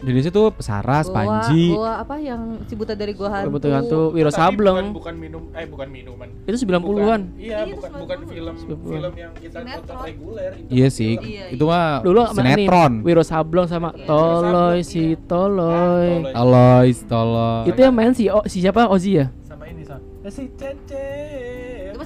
[0.04, 1.72] Di situ Saras, Goa, Panji.
[1.72, 3.56] Goa apa yang si buta dari gua hantu?
[3.56, 4.92] Betul hantu Wiro Sableng.
[4.92, 6.28] Bukan, bukan minum, eh bukan minuman.
[6.44, 6.84] Itu 90-an.
[6.84, 8.00] Bukan- Iya, Iya, itu bukan 90-an.
[8.04, 8.92] bukan film 90-an.
[9.00, 10.04] film yang kita tonton Sinetron.
[10.04, 10.52] reguler.
[10.54, 11.12] Itu Iya kan sih.
[11.16, 12.92] Iya, Itu mah Dulu sinetron.
[13.00, 15.24] Wiro Sableng sama Toloy si iya.
[15.24, 15.72] Toloy.
[15.72, 16.32] Ah, Toloy.
[16.36, 17.64] Alois, tolong.
[17.64, 18.84] Itu yang main si oh, si siapa?
[18.86, 19.32] Ozi ya?
[19.42, 20.00] sama ini son.
[20.20, 21.08] Eh, si Cece.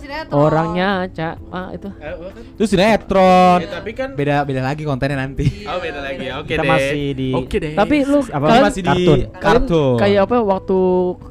[0.09, 0.41] Sinetron.
[0.41, 1.89] Orangnya Ca ah itu.
[1.93, 2.43] Eh, oh, kan?
[2.57, 3.59] Itu sinetron.
[3.61, 5.45] Ya, tapi kan Beda beda lagi kontennya nanti.
[5.63, 6.25] Oh, beda lagi.
[6.33, 6.71] Oke Kita deh.
[6.71, 7.73] masih di Oke deh.
[7.77, 9.19] Tapi lu apa kalian, masih di kartun.
[9.37, 9.97] kartun.
[10.01, 10.79] kayak apa waktu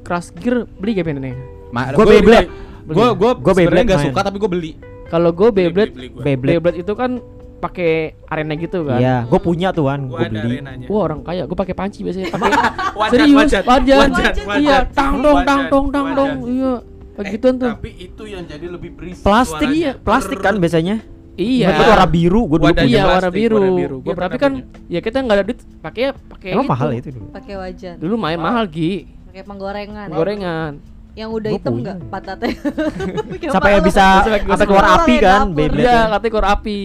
[0.02, 1.32] Crash Gear beli game ini?
[1.68, 2.48] Ma- Gua gua Beyblade.
[2.86, 4.08] Gua gua Gua sebenarnya Beyblade nggak main.
[4.08, 4.72] suka tapi gua beli.
[5.08, 6.22] Kalau gue Beyblade, gua.
[6.22, 6.54] Beyblade.
[6.54, 7.12] Beyblade itu kan
[7.58, 7.92] pakai
[8.24, 9.02] arena gitu kan.
[9.02, 10.62] Iya, gue punya tuh kan, Gua gue beli.
[10.86, 12.30] Wah orang kaya, gue pakai panci biasanya.
[12.36, 12.52] Pakai
[12.94, 14.62] Wajan, serius, wajan, wajan, wajan, wajan.
[14.62, 16.18] iya, tang dong, tang Wajan, dong, tang wajan.
[16.20, 16.74] dong, iya,
[17.18, 17.70] begituan Eh, tuh.
[17.74, 19.22] Tapi itu yang jadi lebih berisik.
[19.22, 19.76] Plastik suaranya.
[19.76, 20.96] iya, plastik kan biasanya.
[21.34, 21.68] Iya.
[21.70, 22.82] Itu warna biru, gue dulu punya.
[22.84, 23.58] Iya plastik, warna biru.
[23.60, 23.96] warna biru.
[24.00, 24.88] Gua Ya, tapi kan punya.
[24.88, 26.74] ya kita nggak ada duit, pakai pakai Emang gitu.
[26.74, 27.28] mahal itu dulu.
[27.30, 27.96] Pakai wajan.
[27.98, 28.94] Dulu main mahal Gi,
[29.28, 30.08] Pakai penggorengan.
[30.10, 30.74] gorengan.
[31.14, 32.54] Yang udah hitam enggak patatnya?
[33.42, 35.40] Kayak Sampai bisa Sampai keluar keluar api kan.
[35.50, 35.82] Beyblade.
[35.84, 36.80] Iya, katanya keluar api.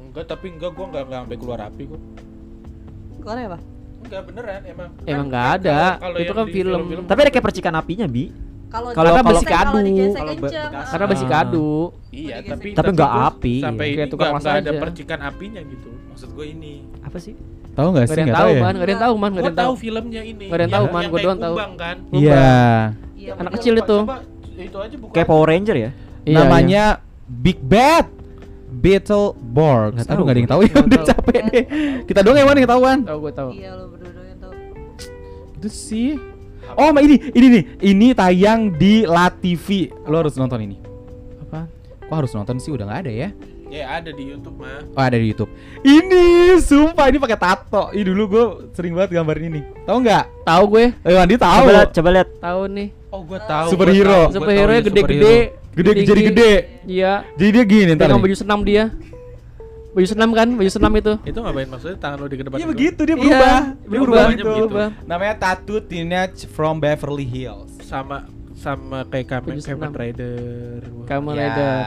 [0.00, 2.00] Enggak, tapi enggak gua enggak enggak sampai keluar api gua.
[3.20, 3.58] Goreng apa?
[4.00, 4.88] Enggak beneran emang.
[5.02, 5.56] Emang Kan- nggak kan
[6.10, 6.18] ada.
[6.18, 6.80] Itu kan film.
[7.04, 8.24] Tapi ada kayak percikan apinya, Bi.
[8.70, 10.70] Kalau Kalau- digesek- kalau- kalau digesek kalau be- kenceng.
[10.70, 11.28] bekas- Karena besi Ah.
[11.28, 11.72] kadu.
[12.10, 12.68] Iya, Udah tapi.
[12.70, 13.54] Tapi nggak api.
[13.58, 15.88] Sampai Kayak ini tukang nggak masak nggak ada percikan apinya gitu.
[16.06, 16.72] Maksud gua ini.
[17.00, 17.34] Apa sih?
[17.70, 18.12] Tahu nggak Gak sih?
[18.12, 18.60] ada yang Nggak tahu ya.
[18.60, 19.72] man, gak ada yang tahu man, gak ada yang tahu.
[19.76, 20.44] filmnya ini.
[20.46, 21.02] Nggak ada yang tahu, man.
[21.02, 21.54] kayak doang tahu.
[21.76, 21.96] kan.
[22.10, 22.46] Iya.
[23.16, 23.96] Iya, Anak kecil itu.
[24.60, 25.12] Itu aja bukan.
[25.12, 25.90] Kayak Power Ranger ya?
[26.20, 26.84] Iya, Namanya
[27.26, 28.06] Big Bad.
[28.70, 29.92] Beetleborgs.
[29.92, 31.64] Nggak Aduh tahu nggak ada yang tahu ya, Nggak udah capek deh.
[32.06, 32.98] Kita doang yang mana yang ketahuan.
[33.02, 33.50] Tahu gue tahu.
[33.52, 34.52] Iya, lo berdua yang tahu.
[35.56, 36.10] Itu sih.
[36.76, 39.90] Oh, ini, ini nih, ini tayang di La TV.
[40.04, 40.76] Lo harus nonton ini.
[41.42, 41.66] Apa?
[42.04, 42.70] Kok harus nonton sih?
[42.70, 43.28] Udah nggak ada ya?
[43.70, 44.82] Ya ada di YouTube mah.
[44.82, 45.46] Oh ada di YouTube.
[45.80, 47.94] Ini, sumpah ini pakai tato.
[47.94, 49.62] Ini dulu gue sering banget gambarin ini.
[49.86, 50.24] Tahu nggak?
[50.42, 51.62] Tahu gue, Eh, Wandi tahu.
[51.62, 52.28] Coba lihat, coba lihat.
[52.42, 52.88] tahu nih.
[53.10, 53.74] Oh, gua tahu.
[53.74, 54.30] Superhero.
[54.30, 55.36] Superhero tahu nya dia gede-gede.
[55.70, 56.06] Gede tinggi.
[56.06, 56.52] jadi gede.
[56.86, 57.12] Iya.
[57.38, 58.06] Jadi dia gini ntar.
[58.10, 58.84] Dengan baju senam dia.
[59.90, 61.12] Baju senam kan, baju senam itu.
[61.24, 63.58] Itu ngapain maksudnya tangan lo di ke depan Iya begitu dia Iya, berubah.
[63.58, 64.50] dia Dia berubah, berubah gitu.
[64.64, 64.88] berubah.
[65.04, 67.74] Namanya Tattoo Teenage from Beverly Hills.
[67.82, 69.90] Sama sama kayak Kamen, Kamen senam.
[69.92, 70.80] Rider.
[71.04, 71.42] Kamen Ya.
[71.42, 71.78] Rider.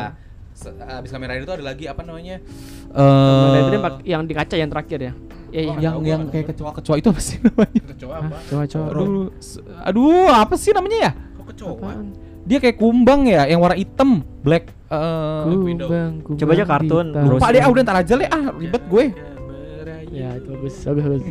[0.92, 2.44] Abis Kamen Rider itu ada lagi apa namanya?
[2.90, 3.00] Kamen
[3.46, 5.14] Eh, Rider yang pak- yang di kaca yang terakhir ya.
[5.50, 5.74] Iya, iya.
[5.80, 7.82] yang yang kayak kecoa-kecoa itu apa sih namanya?
[7.88, 8.36] Kecoa apa?
[8.66, 8.90] Coba.
[8.90, 9.30] Aduh,
[9.80, 11.12] aduh apa sih namanya ya?
[11.14, 11.72] Kok kecoa?
[11.74, 12.06] Apaan?
[12.44, 14.68] Dia kayak kumbang ya, yang warna hitam, black.
[14.86, 15.88] eh Window.
[15.88, 19.06] Kumbang, kumbang Coba aja kartun, lupa deh, ah udah ntar aja deh, ah ribet gue.
[20.14, 21.24] Ya, itu bagus, bagus, bagus.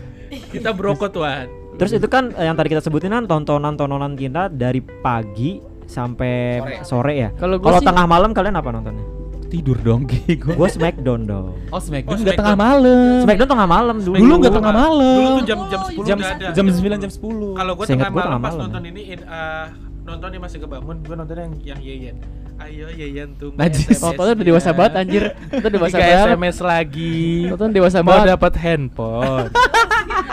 [0.54, 1.48] Kita brokot tuan.
[1.74, 7.14] Terus itu kan eh, yang tadi kita sebutin kan tontonan-tontonan kita dari pagi sampai sore,
[7.16, 7.30] ya.
[7.34, 9.02] Kalau tengah malam kalian apa nontonnya?
[9.48, 10.36] Tidur dong, gue.
[10.60, 11.56] Gue Smackdown dong.
[11.72, 12.40] Oh Smackdown Oh, juga Smackdown.
[12.44, 13.16] tengah malam.
[13.24, 14.14] Smackdown tengah malam dulu.
[14.20, 15.16] Dulu nggak tengah malam.
[15.16, 16.46] Dulu tuh jam jam 10 jam udah ada.
[16.52, 17.56] jam 9 jam 10.
[17.56, 19.66] Kalau gue tengah malam pas nonton ini in, eh,
[20.08, 22.16] nonton nih masih kebangun, gue nonton yang yang Yeyen.
[22.58, 24.02] Ayo Yeyen tunggu Najis.
[24.02, 25.22] Tontonnya udah dewasa banget anjir.
[25.54, 26.26] Itu dewasa banget.
[26.26, 27.22] SMS lagi.
[27.54, 28.34] Tonton dewasa Mau banget.
[28.34, 29.50] dapat handphone.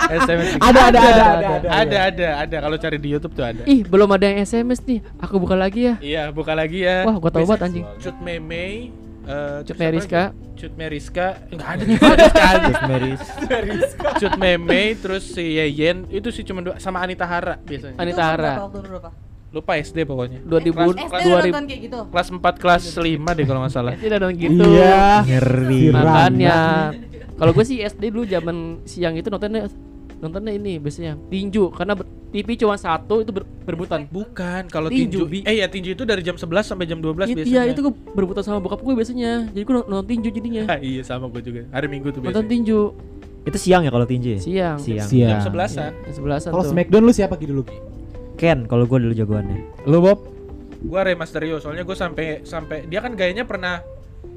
[0.05, 0.57] SMS.
[0.57, 1.69] Ada, ada, ada, ada, ada.
[1.69, 2.57] ada, ada, ada.
[2.65, 3.61] Kalau cari di YouTube tuh ada.
[3.69, 5.05] Ih, belum ada yang SMS nih.
[5.21, 5.95] Aku buka lagi ya.
[6.01, 7.05] Iya, buka lagi ya.
[7.05, 7.85] Wah, gua tahu banget anjing.
[8.01, 8.89] Cut Meme,
[9.25, 10.23] eh, Cut Meriska.
[10.57, 11.27] Cut Meriska.
[11.53, 13.45] Enggak ada Cut Meriska.
[13.45, 13.91] Terus Maris.
[14.17, 17.97] Cut Meme, terus si Yeyen itu sih cuma dua sama Anita Hara biasanya.
[18.01, 18.53] Anita Hara.
[18.65, 19.24] waktu dulu berapa?
[19.55, 20.39] Lupa SD pokoknya.
[20.43, 21.99] 2000 Kelas- SD kelas- udah 2000 nonton kayak gitu.
[22.05, 23.93] Kelas 4 kelas 5 deh kalau nggak salah.
[24.03, 24.63] Tidak dong gitu.
[24.67, 25.23] Iya.
[25.23, 25.83] Ngeri.
[25.89, 26.57] Makanya
[27.39, 29.71] kalau gue sih SD dulu zaman siang itu nontonnya
[30.15, 34.07] nontonnya ini biasanya tinju karena ber- TV cuma satu itu ber- berebutan.
[34.07, 37.35] Bukan, kalau Tinju, tinju, eh ya tinju itu dari jam 11 sampai jam 12 It-
[37.37, 37.47] biasanya.
[37.47, 39.47] Iya itu gue berebutan sama bokap gue biasanya.
[39.49, 40.63] Jadi gue nonton tinju jadinya.
[40.67, 41.63] Ah, iya sama gue juga.
[41.69, 42.51] Hari Minggu tuh Nonton biasanya.
[42.51, 42.79] tinju
[43.45, 44.39] Itu siang ya kalau tinju ya?
[44.41, 44.75] siang.
[44.75, 45.05] Siang.
[45.05, 45.31] Siang.
[45.37, 45.91] Jam 11-an.
[46.11, 46.71] Sebelasan Kalau tuh.
[46.71, 47.63] Smackdown lu siapa gitu dulu?
[48.35, 49.87] Ken kalau gue dulu jagoannya.
[49.87, 50.19] Lu Bob?
[50.79, 53.81] Gua Remasterio soalnya gue sampai sampai dia kan gayanya pernah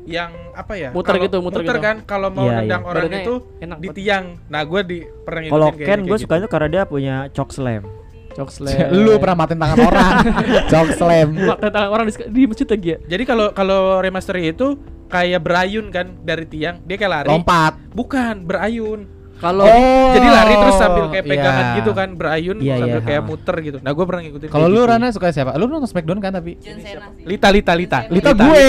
[0.02, 0.88] yang apa ya?
[0.90, 1.76] Muter kalau- gitu, muter gitu.
[1.76, 2.88] kan kalau mau Iya, nendang iya.
[2.88, 4.24] orang Badannya itu enak di tiang.
[4.48, 6.24] Nah, gue di pernah ngikutin Kalau gayanya Ken gue gitu.
[6.24, 7.84] suka itu karena dia punya choke slam.
[8.28, 8.94] Cok slam.
[8.94, 10.12] Lu pernah matiin tangan orang.
[10.70, 11.28] Jok slam.
[11.34, 12.98] Mata tangan orang di, di masjid lagi ya.
[13.08, 14.66] Jadi kalau kalau Remasterio itu
[15.08, 17.28] kayak berayun kan dari tiang, dia kayak lari.
[17.28, 17.74] Lompat.
[17.90, 19.10] Bukan, berayun.
[19.38, 20.10] Kalau Oh.
[20.10, 21.76] Jadi lari terus sambil kayak pegangan Iya.
[21.78, 23.28] gitu kan, berayun Iya, sambil iya, kayak ha.
[23.28, 23.78] muter gitu.
[23.78, 24.48] Nah, gue pernah ngikutin.
[24.48, 24.90] Kalau lu gitu.
[24.90, 25.50] Rana suka siapa?
[25.54, 26.58] Lu nonton Smackdown kan tapi?
[26.58, 27.22] John Cena sih.
[27.22, 27.98] Lita Lita Lita.
[28.08, 28.64] Lita gue.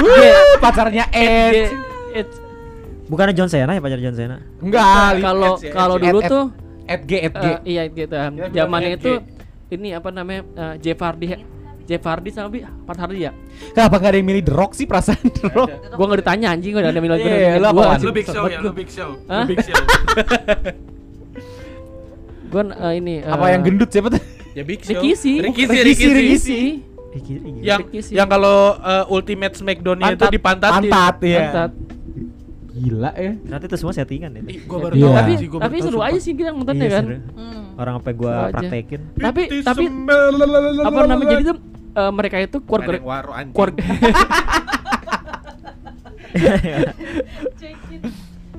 [0.00, 1.70] Wuh, pacarnya Ed.
[3.06, 4.36] Bukannya John Cena ya pacar John Cena?
[4.58, 5.18] Enggak.
[5.20, 6.44] kalau kalau dulu tuh
[6.86, 7.44] Ed G, Ed G.
[7.44, 8.14] eh, iya gitu.
[8.50, 9.22] Zamannya itu
[9.70, 10.42] ini apa namanya?
[10.42, 11.38] eh, Jeff Hardy
[11.90, 13.34] Jeff Hardy sama Bi Pat Hardy ya
[13.72, 15.70] Kenapa gak ada yang milih The Rock sih perasaan The Rock?
[15.90, 17.90] gua nggak ditanya anjing gua udah ada milih Iya, gua lu gua apaan?
[17.90, 18.06] anjing.
[18.06, 19.10] Lu big show ya, lu big show.
[19.18, 19.76] Lu big show.
[22.48, 24.22] gua eh, ini Apa eh, yang gendut siapa tuh?
[24.50, 24.90] Ya big show.
[24.92, 26.10] Ricky sih Ricky sih, Ricky Ricky sih.
[26.14, 26.64] Ricky sih
[27.10, 27.60] Ricky, Ricky.
[27.60, 27.80] Yang
[28.14, 30.30] yang kalau uh, Ultimate Smackdown-nya itu Pantat.
[30.30, 30.82] dipantatin.
[30.86, 31.40] Pantat ya.
[31.44, 31.70] Pantat.
[32.70, 33.32] Gila ya.
[33.36, 34.46] Ternyata itu semua settingan itu.
[34.48, 35.02] Ih, gua baru Iya.
[35.02, 36.06] tahu tapi sih, gua tapi tahu, seru sumpah.
[36.06, 37.04] aja sih kita nontonnya Iya, kan.
[37.34, 37.62] Hmm.
[37.74, 38.54] Orang sampai gua Seru aja.
[38.54, 39.00] praktekin.
[39.16, 39.84] tapi tapi
[40.80, 41.56] apa namanya jadi tuh
[41.94, 43.54] eh, mereka itu keluarga waro anjing.
[43.54, 43.82] keluarga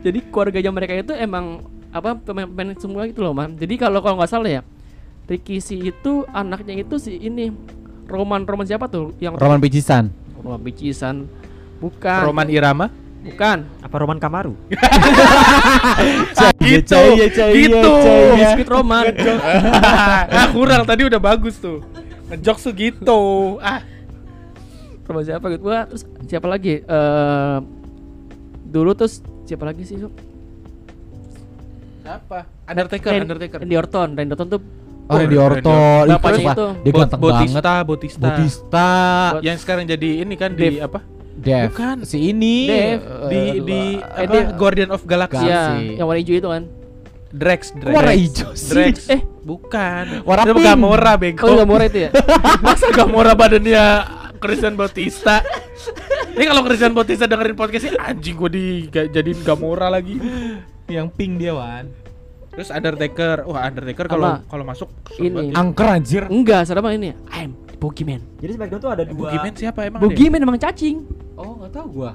[0.05, 1.61] jadi keluarganya mereka itu emang
[1.91, 4.61] apa pemain-pemain semua gitu loh man jadi kalau kalau nggak salah ya
[5.31, 7.55] Ricky si itu anaknya itu si ini
[8.11, 10.11] Roman Roman siapa tuh yang Roman Picisan.
[10.43, 11.15] Roman Bicisan
[11.79, 12.91] bukan Roman Irama.
[13.21, 14.57] bukan Apa Roman Kamaru?
[16.59, 16.99] gitu.
[16.99, 17.37] Iya, gitu.
[17.37, 18.33] cai, iya.
[18.35, 19.05] biskuit Roman
[20.35, 21.79] ah, kurang tadi udah bagus tuh.
[22.31, 23.21] Ngejok tuh gitu.
[23.59, 23.83] Ah,
[25.03, 27.57] Roman siapa gitu gua terus siapa lagi eh
[28.65, 30.13] dulu terus siapa lagi sih Sob?
[32.01, 32.43] apa?
[32.65, 33.59] Undertaker, Ran- Undertaker.
[33.59, 34.61] Randy Orton Randy Orton tuh
[35.03, 36.05] Oh, Randy Randy Orton.
[36.07, 36.67] Bapaknya itu.
[36.79, 37.83] Dia Bot- ganteng Bautista, banget.
[37.83, 38.23] Bautista.
[38.23, 38.87] Bautista.
[39.43, 40.79] Yang sekarang jadi ini kan di Dave.
[40.81, 40.99] apa?
[41.33, 41.67] Dev.
[41.67, 41.95] Bukan.
[42.05, 42.57] Si ini.
[42.63, 43.01] Dave.
[43.03, 44.31] eh, Di di eh, apa?
[44.31, 44.49] Dave.
[44.55, 45.35] Guardian of Galaxy.
[45.35, 45.51] Galaxy.
[45.51, 45.99] Iya, sih.
[45.99, 46.63] yang warna hijau itu kan.
[47.31, 47.95] Drex, Drex.
[47.95, 48.71] Warna hijau sih.
[48.75, 48.95] Drex.
[49.07, 50.27] Eh, Bukan.
[50.27, 50.65] Warna Itu pink.
[50.67, 51.45] Gamora bego.
[51.47, 52.09] oh Gamora itu ya?
[52.65, 53.83] Masa Gamora badannya
[54.37, 55.39] Christian Bautista?
[56.35, 60.19] Ini kalau Christian Bautista dengerin podcastnya anjing gue di jadiin Gamora lagi.
[60.91, 61.87] Yang pink dia, Wan.
[62.51, 65.55] Terus Undertaker, wah Undertaker kalau kalau masuk Ini.
[65.55, 66.27] Angker anjir.
[66.27, 67.15] Enggak, siapa ini?
[67.31, 68.21] I'm Boogeyman.
[68.37, 69.15] Jadi Smackdown tuh ada dua.
[69.17, 70.03] Boogeyman siapa emang?
[70.03, 71.01] Boogeyman emang cacing.
[71.33, 72.11] Oh, enggak tahu gua.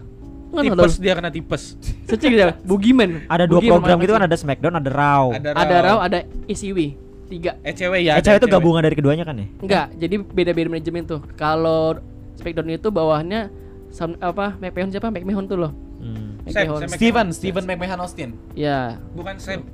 [0.56, 0.72] Tahu.
[0.72, 1.62] Tipes dia kena tipes.
[2.08, 2.56] Searching dia.
[2.60, 3.26] Boogeyman.
[3.26, 5.24] Ada dua Boogeyman program gitu kan ada Smackdown, ada Raw.
[5.32, 6.78] Ada Raw, ada ECW.
[7.26, 7.58] Tiga.
[7.60, 8.12] Eh cewek ya.
[8.12, 9.46] Eh, ada cewek itu gabungan dari keduanya kan ya?
[9.58, 11.20] Enggak, jadi beda-beda manajemen tuh.
[11.34, 11.98] Kalau
[12.36, 13.50] Smackdown itu bawahnya
[13.90, 15.10] Sam, apa McMahon siapa?
[15.10, 15.72] McMahon tuh loh.
[15.98, 16.38] Hmm.
[16.46, 16.80] Sam, McMahon.
[16.80, 18.30] Sam Steven, Steven McMahon Austin.
[18.54, 19.66] Ya, Bukan Sam.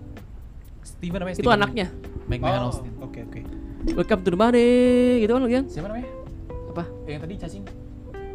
[0.80, 1.58] Steven namanya itu Steven.
[1.58, 1.86] anaknya.
[2.24, 2.90] McMahon Oh, Austin.
[2.98, 3.40] Oke oke.
[3.92, 4.68] Welcome to the money
[5.20, 5.64] gitu kan lu kan?
[5.66, 6.08] Siapa namanya?
[6.70, 6.84] Apa?
[7.04, 7.64] Yang tadi cacing.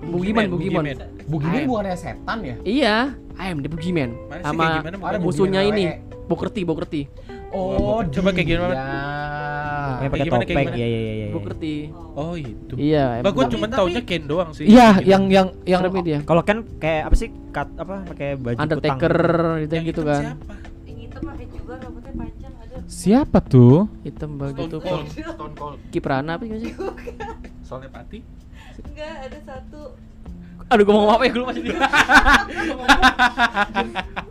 [0.01, 0.83] Boogeyman, Boogeyman.
[1.27, 1.67] Boogeyman Ayam.
[1.67, 2.55] bukannya setan ya?
[2.61, 2.95] Iya,
[3.35, 5.83] I am the sih Sama kayak musuhnya ini.
[6.27, 7.01] Bokerti, Bokerti.
[7.49, 8.75] Oh, coba kayak gimana?
[9.97, 10.67] Yang pakai kayak topeng.
[10.67, 10.75] gimana?
[10.75, 11.13] Iya iya iya.
[11.15, 11.27] iya.
[11.31, 11.73] Bokerti.
[12.13, 12.73] Oh itu.
[12.75, 14.67] Iya, Bah, gue cuma taunya Ken doang sih.
[14.67, 15.07] Iya, Gitu.
[15.07, 16.19] yang yang yang dia.
[16.21, 17.29] Kalau kan kayak apa sih?
[17.49, 19.15] Cut apa pakai baju Undertaker
[19.63, 20.21] gitu, Yang gitu kan.
[20.21, 20.53] Siapa?
[20.83, 22.75] Yang hitam pakai juga rambutnya panjang ada.
[22.85, 23.77] siapa tuh?
[24.03, 24.77] Hitam begitu.
[25.23, 25.77] Stone Cold.
[25.89, 26.73] Kiprana apa sih?
[27.63, 28.19] Soalnya Pati.
[28.83, 29.81] Enggak, ada satu.
[30.67, 31.31] Aduh, gua mau ngomong apa ya?
[31.31, 31.77] Gue lupa sendiri.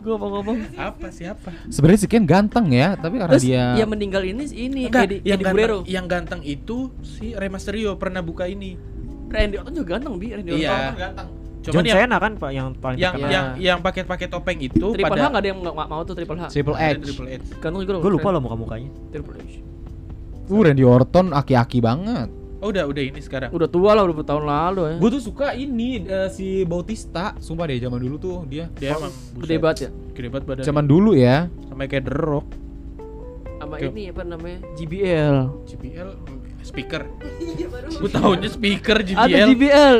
[0.05, 0.57] Gua mau ngomong.
[0.77, 1.49] Apa siapa?
[1.67, 5.39] Sebenarnya si Ken ganteng ya, tapi karena Terus dia yang meninggal ini ini Enggak, yang
[5.41, 5.81] Guerrero.
[5.81, 8.77] ganteng, yang ganteng itu si Rey Mysterio pernah buka ini.
[9.27, 10.71] Randy Orton juga ganteng bi, Randy Iya.
[10.71, 10.95] Orton.
[10.95, 11.27] ganteng.
[11.57, 13.33] John Cuman yang Cena kan Pak yang paling yang terkenal.
[13.33, 16.15] Yang yang pakai-pakai topeng itu Triple pada H nggak ada yang nggak nggak mau tuh
[16.15, 16.43] Triple H.
[16.47, 16.83] Triple H.
[17.03, 17.35] Triple H.
[17.59, 18.01] Ganteng juga loh.
[18.05, 18.89] Gue lupa loh muka-mukanya.
[19.11, 19.43] Triple H.
[20.47, 22.29] Uh, Randy Orton aki-aki banget.
[22.57, 23.53] Oh, udah udah ini sekarang.
[23.53, 24.95] Udah tua lah, udah tahun lalu ya.
[24.97, 28.65] Gue tuh suka ini eh, si Bautista, sumpah deh zaman dulu tuh dia.
[28.81, 29.89] Dia emang Gede banget ya.
[30.17, 30.63] Gede banget badan.
[30.65, 31.45] Zaman dulu ya.
[31.69, 32.47] sama kayak The Rock,
[33.61, 33.85] Sama Oke.
[33.93, 34.59] ini apa namanya?
[34.73, 35.37] JBL.
[35.69, 36.09] JBL
[36.65, 37.05] speaker.
[37.37, 37.89] Iya baru.
[37.93, 39.47] Gue tahunya speaker Ada JBL.
[39.53, 39.95] JBL.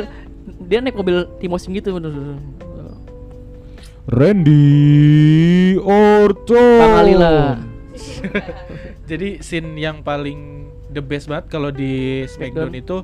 [0.66, 2.42] Dia naik mobil Timosin gitu bener.
[4.08, 6.80] Randy Orton.
[6.80, 7.60] Pangalila.
[9.10, 11.92] Jadi scene yang paling the best banget kalau di
[12.26, 12.72] Smackdown Smackdown.
[12.74, 12.96] itu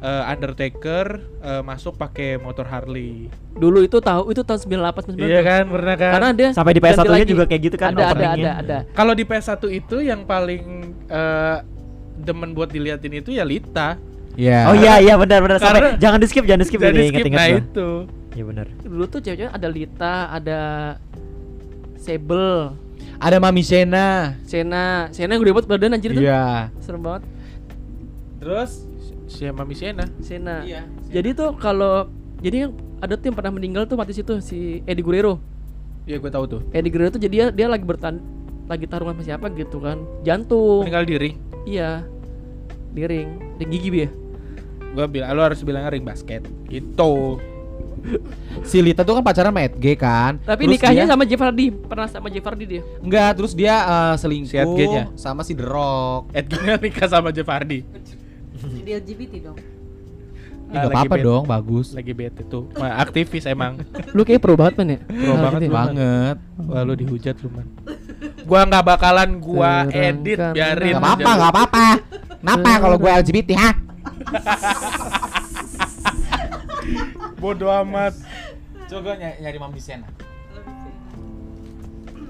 [0.00, 1.06] eh, Undertaker
[1.40, 3.28] eh, masuk pakai motor Harley.
[3.52, 5.20] Dulu itu tahu itu tahun 98 99.
[5.22, 6.10] Iya kan, pernah kan?
[6.12, 7.28] Karena dia Sampai di ganti PS1 nya lagi.
[7.28, 8.78] juga kayak gitu kan Ada ada ada ada.
[8.90, 10.62] Kalau di PS1 itu yang paling
[11.06, 11.56] eh,
[12.18, 13.96] demen buat diliatin itu ya Lita.
[14.34, 14.70] Ya.
[14.70, 17.00] Oh iya iya benar benar sampai Karena- jangan di skip jangan di skip Jadi jadi
[17.02, 17.60] skip inget-inget nah gua.
[17.60, 17.88] itu.
[18.30, 18.66] Iya benar.
[18.80, 20.60] Dulu tuh cewek-cewek ada Lita, ada
[21.96, 22.72] Sable,
[23.20, 24.40] Ada Mami Shena.
[24.48, 26.24] Sena, Sena gede banget badan anjir tuh.
[26.24, 26.72] Iya.
[26.80, 27.28] Serem banget.
[28.40, 28.88] Terus
[29.28, 30.08] si Mami Sienna.
[30.24, 30.64] Sena.
[30.64, 30.88] Iya.
[31.12, 32.08] Jadi tuh kalau
[32.40, 32.72] jadi yang
[33.04, 35.36] ada tuh yang pernah meninggal tuh mati situ si Eddie Guerrero.
[36.08, 36.60] Iya gue tahu tuh.
[36.72, 38.24] Eddie Guerrero tuh jadi dia dia lagi bertan
[38.64, 40.00] lagi tarungan sama siapa gitu kan.
[40.24, 40.88] Jantung.
[40.88, 41.36] Meninggal di ring.
[41.68, 42.08] Iya.
[42.90, 43.28] Di ring,
[43.60, 44.10] ring gigi Bi, ya.
[44.96, 46.42] Gue bilang lu harus bilangnya ring basket.
[46.72, 47.36] Itu.
[48.64, 50.40] Si Lita tuh kan pacaran sama Edge kan.
[50.40, 52.82] Tapi Terus nikahnya dia- sama Jeff Hardy, pernah sama Jeff Hardy dia.
[53.00, 55.04] Enggak, terus dia eh, selingkuh Si Edge-nya?
[55.14, 56.32] sama si The Rock.
[56.32, 57.84] Edgar nikah sama Jeff Hardy.
[58.60, 59.58] Jadi LGBT dong.
[60.70, 61.86] Ah, nggak lagi apa-apa dong, bagus.
[61.90, 62.70] Lagi bete tuh.
[62.78, 63.82] Wah, aktivis emang.
[64.14, 64.98] Lu kayak pro banget man ya?
[65.02, 65.74] Pro banget lu, Man.
[65.74, 66.36] banget.
[66.62, 67.66] Wah lu dihujat lu man.
[68.46, 70.94] Gua nggak bakalan gua Serangkan edit biarin.
[70.94, 71.86] Gak apa-apa, gak apa-apa.
[72.40, 73.70] Kenapa kalau gue LGBT, ha?
[77.40, 78.12] Bodoh amat.
[78.86, 80.06] Coba nyari, nyari Mami Sena.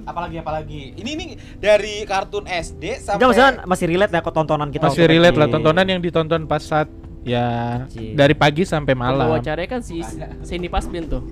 [0.00, 0.94] Apalagi apalagi.
[0.96, 1.24] Ini ini
[1.58, 5.46] dari kartun SD sampai Enggak maksudnya masih relate ya ke tontonan kita Masih relate lah
[5.46, 6.88] tontonan yang ditonton pas saat
[7.20, 7.44] ya
[7.84, 8.16] Kecil.
[8.16, 9.28] dari pagi sampai malam.
[9.30, 10.00] acaranya kan si
[10.42, 11.22] Cindy Pasbin tuh.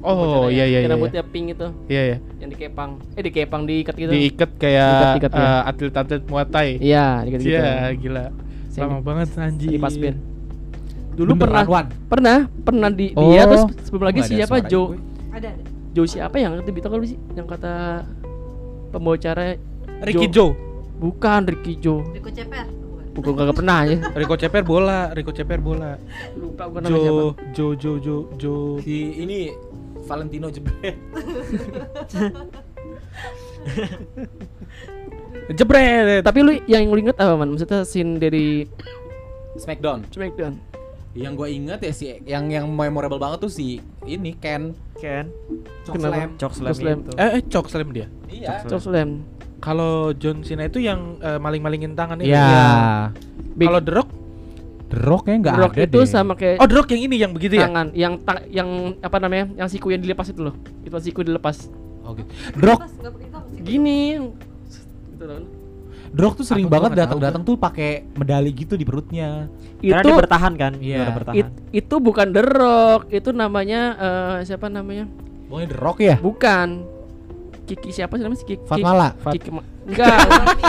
[0.00, 0.88] Oh iya iya iya.
[0.88, 2.16] Rambutnya pink itu, Iya iya.
[2.38, 2.90] yang dikepang.
[3.18, 4.10] Eh dikepang diikat gitu.
[4.14, 4.86] Diikat kayak
[5.18, 5.42] Diikat-ikat ya.
[5.42, 6.68] eh, atlet-atlet Muay Thai.
[6.78, 7.50] Iya, diikat gitu.
[7.50, 7.66] Iya,
[7.98, 8.24] gila.
[8.76, 9.58] Lama banget anjing.
[9.66, 10.14] Cindy Pasbin.
[11.16, 11.86] Dulu Beneran, pernah Wan?
[12.06, 13.32] pernah pernah di Oh.
[13.32, 15.00] dia terus sebelum lagi siapa Joe gue.
[15.32, 15.64] Ada ada.
[15.90, 18.04] Joe siapa yang itu bintang lu sih yang kata
[18.92, 19.56] pembawa acara
[20.04, 20.52] Ricky Joe.
[20.96, 22.68] bukan Ricky Joe Rico Ceper.
[22.68, 23.16] Bukan.
[23.16, 25.96] bukan kagak pernah ya Rico Ceper bola, Rico Ceper bola.
[26.36, 27.24] lupa bukan namanya siapa
[27.56, 28.54] Jo, Jo, Jo, Jo, Jo.
[28.84, 29.48] Si ini
[30.04, 30.94] Valentino Jebret.
[35.48, 36.22] Jebret.
[36.22, 38.66] tapi lu yang lu inget apa man maksudnya scene dari
[39.56, 40.04] Smackdown.
[40.12, 40.75] Smackdown
[41.16, 45.32] Yang gue inget ya si yang yang memorable banget tuh si ini Ken Ken?
[45.88, 46.28] Slam.
[46.36, 46.98] Cok Slam Cok Slam.
[47.16, 48.06] Eh, eh Slam dia.
[48.28, 48.60] Iya.
[48.68, 49.08] Slam
[49.56, 52.30] Kalau John Cena itu yang eh, maling-malingin tangan itu.
[52.30, 53.10] Iya.
[53.56, 54.08] Big Kalau The Rock,
[54.92, 56.06] The Rock kayaknya nggak Rock ada itu deh.
[56.06, 57.64] sama kayak oh The Rock yang ini yang begitu ya?
[57.66, 58.68] tangan yang ta- yang
[59.00, 60.54] apa namanya yang siku yang dilepas itu loh
[60.84, 61.72] itu siku dilepas
[62.06, 62.28] Oh, gitu.
[62.54, 63.58] The Rock, tangan sih.
[63.66, 64.20] gini
[65.10, 65.40] gitu loh
[66.16, 69.52] Rock tuh sering banget datang-datang tuh pakai medali gitu di perutnya.
[69.76, 70.72] Karena itu dia bertahan kan?
[70.76, 70.96] Iya.
[70.98, 71.36] Juara bertahan.
[71.36, 75.04] it- itu bukan The Rock itu namanya eh, siapa namanya
[75.46, 76.16] Pokoknya The Rock ya.
[76.16, 76.68] bukan
[77.62, 79.08] Kiki siapa sih namanya Kiki Fatmala.
[79.28, 80.16] Kiki Ma- enggak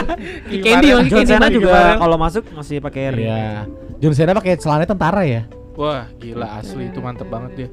[0.50, 3.26] Kiki Candy Kiki John Cena juga kalau masuk masih pakai ring.
[3.26, 3.70] Iya.
[3.98, 5.46] John Cena pakai celana tentara ya.
[5.74, 7.70] Wah, gila asli itu mantep banget dia.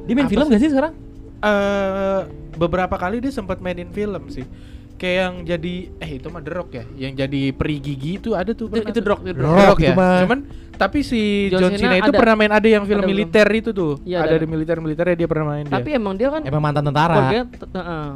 [0.00, 0.50] Dia main Apa film sih?
[0.50, 0.92] gak sih sekarang?
[1.38, 2.20] Eh
[2.54, 4.46] beberapa kali dia sempat mainin film sih.
[4.96, 8.48] Kayak yang jadi eh itu mah The Rock ya, yang jadi peri gigi itu ada
[8.50, 8.96] tuh itu, itu.
[8.96, 9.84] The Rock itu Rock ya.
[9.86, 10.18] itu mah.
[10.24, 10.38] Cuman
[10.72, 13.16] tapi si John John, Cena Cena itu ada- pernah main ada yang film ada belum?
[13.18, 13.92] militer itu tuh.
[14.02, 14.40] Iya, ada ada.
[14.40, 15.96] di militer-militernya dia pernah main tapi dia.
[15.96, 17.16] emang dia kan Emang mantan tentara.
[17.28, 17.44] te-
[17.74, 18.10] eh,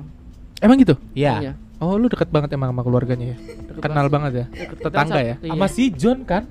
[0.60, 0.96] Emang gitu?
[1.12, 1.34] Iya.
[1.40, 1.52] iya.
[1.78, 3.36] Oh, lu dekat banget emang sama keluarganya ya.
[3.78, 4.44] Kenal banget ya.
[4.50, 5.34] Deket- Tetangga deket- ya.
[5.38, 5.52] iya.
[5.52, 6.44] Sama si John kan?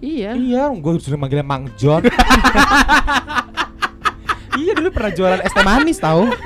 [0.00, 2.04] iya Iya, gue sudah manggilnya Mang John.
[4.54, 6.28] iya dulu pernah jualan es teh manis tahu.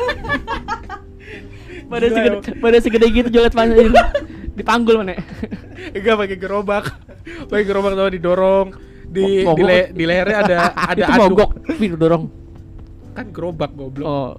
[1.86, 3.92] pada segede pada segede gitu jualan panen
[4.52, 5.14] dipanggul mana
[5.92, 6.84] Enggak pakai gerobak.
[7.46, 8.68] pakai gerobak sama didorong.
[9.06, 9.62] Di di, mogok.
[9.62, 10.58] le- di lehernya ada
[10.90, 11.28] ada itu anduk.
[11.30, 12.24] mogok Wih, dorong
[13.12, 14.04] Kan gerobak goblok.
[14.04, 14.30] oh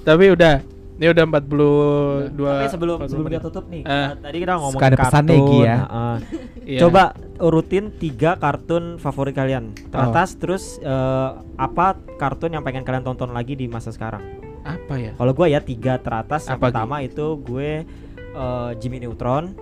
[0.00, 0.62] Tapi udah.
[0.92, 5.02] Ini udah 42 Tapi sebelum 40 sebelum kita tutup nih, eh, tadi kita ada kartun.
[5.02, 5.74] pesannya, Gi, ya.
[5.74, 6.16] heeh.
[6.62, 6.78] Iya.
[6.78, 7.02] Coba
[7.40, 11.86] urutin tiga kartun favorit kalian teratas, terus eh, apa
[12.16, 14.22] kartun yang pengen kalian tonton lagi di masa sekarang?
[14.62, 15.12] Apa ya?
[15.18, 16.46] Kalau gue ya tiga teratas.
[16.46, 17.70] Yang Apa, pertama itu gue
[18.16, 19.54] eh, Jimmy Neutron,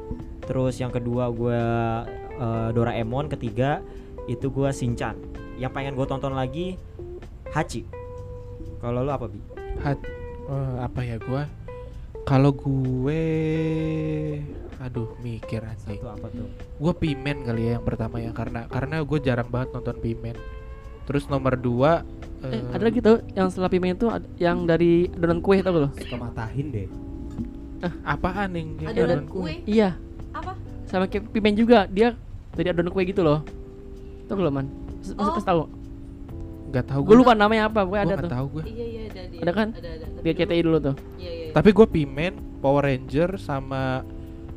[0.44, 1.62] terus yang kedua gue
[2.36, 3.80] eh, Doraemon, ketiga
[4.28, 5.16] itu gue Shinchan.
[5.60, 6.80] Yang pengen gue tonton lagi
[7.50, 7.82] Hachi.
[8.80, 9.40] Kalau lu apa bi?
[9.82, 9.98] Hat,
[10.48, 11.44] eh, apa ya gua?
[12.24, 13.22] Kalau gue
[14.80, 16.00] aduh mikir anjing.
[16.00, 16.48] Itu apa tuh?
[16.80, 20.36] Gue Pimen kali ya yang pertama ya karena karena gue jarang banget nonton Pimen.
[21.04, 22.06] Terus nomor dua
[22.42, 25.90] eh, ada lagi tuh yang setelah pimen itu yang dari adonan kue tau gak lo
[25.94, 26.88] Suka matahin deh.
[28.02, 29.52] apaan yang Adonan adonan kue.
[29.64, 29.96] iya
[30.30, 30.52] Apa?
[30.84, 32.12] sama kayak pimen juga dia
[32.50, 33.40] dari adonan kue gitu loh
[34.24, 34.66] tau gak lo man
[35.00, 35.32] Mas- Oh.
[35.32, 35.64] pas tahu
[36.70, 38.64] Gak tahu gue lupa namanya apa gue ada tuh tahu gue.
[38.64, 39.40] Iya iya ada dia.
[39.42, 39.68] Ada kan?
[39.72, 40.06] Ada ada.
[40.16, 41.46] di RCTI dulu tuh Iya iya.
[41.50, 42.32] Tapi gue Pimen,
[42.62, 44.06] Power Ranger sama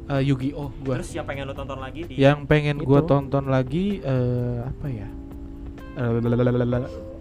[0.06, 0.94] eh, Yu-Gi-Oh gue.
[0.94, 3.10] Terus yang pengen lu tonton lagi di Yang pengen gue Itu.
[3.10, 5.10] tonton lagi eh apa ya?
[5.96, 7.13] Eh.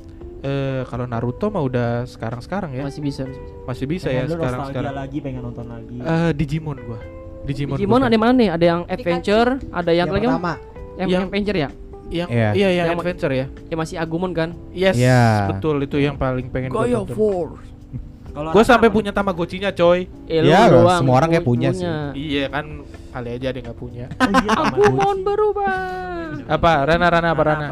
[0.42, 2.82] Eh kalau Naruto mah udah sekarang-sekarang ya.
[2.82, 3.54] masih bisa, masih bisa.
[3.62, 4.94] Masih bisa Pengen ya lu sekarang nostalgia sekarang.
[4.96, 5.96] lagi pengen nonton lagi.
[5.96, 6.98] Eh Digimon gua.
[7.42, 7.74] Digimon.
[7.74, 10.54] Digimon ada yang mana nih ada yang adventure ada yang, lagi pertama.
[10.94, 11.68] yang, Yang- adventure ya
[12.12, 12.48] yang Iya.
[12.52, 13.46] iya yang, Yang- adventure ya.
[13.66, 15.48] yang masih Agumon kan Yes, Iya.
[15.48, 17.02] betul itu yang paling pengen gua Goyo.
[17.08, 17.70] Force
[18.32, 20.08] Gua anak sampai punya Tamagotchinya, coy.
[20.24, 21.84] eh, Ya, doang semua orang kayak pu- punya sih.
[22.14, 22.80] Iya kan
[23.10, 24.04] kali aja ada yang nggak punya.
[24.08, 24.50] Oh iya.
[24.56, 25.76] Agumon berubah
[26.48, 26.70] apa?
[26.82, 27.66] Rana Rana apa Rana?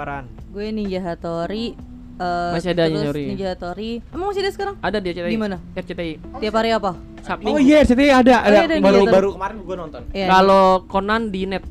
[0.46, 1.72] Gue Ninja Hattori.
[2.20, 3.24] Eh, Masih ada terus Hattori.
[3.26, 3.90] Ninja Hattori.
[4.06, 4.74] Emang masih ada sekarang?
[4.78, 5.56] ada di RCTI Di mana?
[5.72, 6.92] RCTI Tiap hari apa?
[7.20, 9.12] Sabtu Oh iya, jadi ada ada iya, ada baru gitu.
[9.12, 10.02] baru kemarin gue nonton.
[10.10, 10.26] Iya.
[10.30, 11.64] kalau Conan di net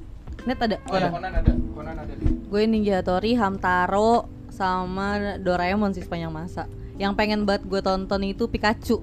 [0.44, 0.78] net ada.
[0.88, 1.12] Orang.
[1.12, 1.52] Conan ada.
[1.72, 2.14] Conan ada.
[2.50, 4.12] Gue Ninja Hattori, Hamtaro,
[4.50, 6.66] sama Doraemon sih sepanjang masa.
[6.96, 8.98] Yang pengen banget gue tonton itu Pikachu.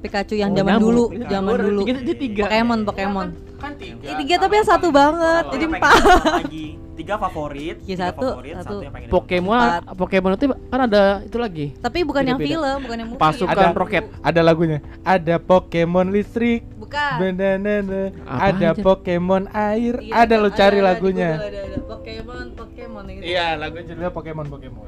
[0.00, 0.88] Pikachu yang Oh, zaman nyambung.
[0.90, 1.80] dulu, zaman Oh, dulu.
[1.82, 2.42] tiga- dia tiga.
[2.46, 3.28] Pokemon, Pokemon.
[3.60, 4.04] Kan tiga.
[4.08, 6.00] Ini tiga tapi yang satu banget, jadi empat.
[6.40, 6.66] lagi
[7.00, 8.64] tiga favorit, tiga satu, favorit, satu.
[8.68, 9.82] satu yang pengen Pokemon Empat.
[9.96, 11.66] Pokemon itu kan ada itu lagi.
[11.80, 12.56] Tapi bukan yang Beda-beda.
[12.60, 13.22] film, bukan yang movie.
[13.24, 14.04] Pasukan Ada- roket.
[14.20, 14.78] Ada lagunya.
[15.00, 16.60] Ada Pokemon listrik.
[16.76, 17.16] Bukan.
[17.16, 18.82] Apa Ada aja?
[18.84, 19.94] Pokemon air.
[20.04, 21.30] Iya, ada lo cari ada, lagunya.
[21.36, 21.78] Ada, ada, ada.
[21.88, 23.24] Pokemon, Pokemon gitu.
[23.24, 24.86] Iya, lagu judulnya Pokemon Pokemon.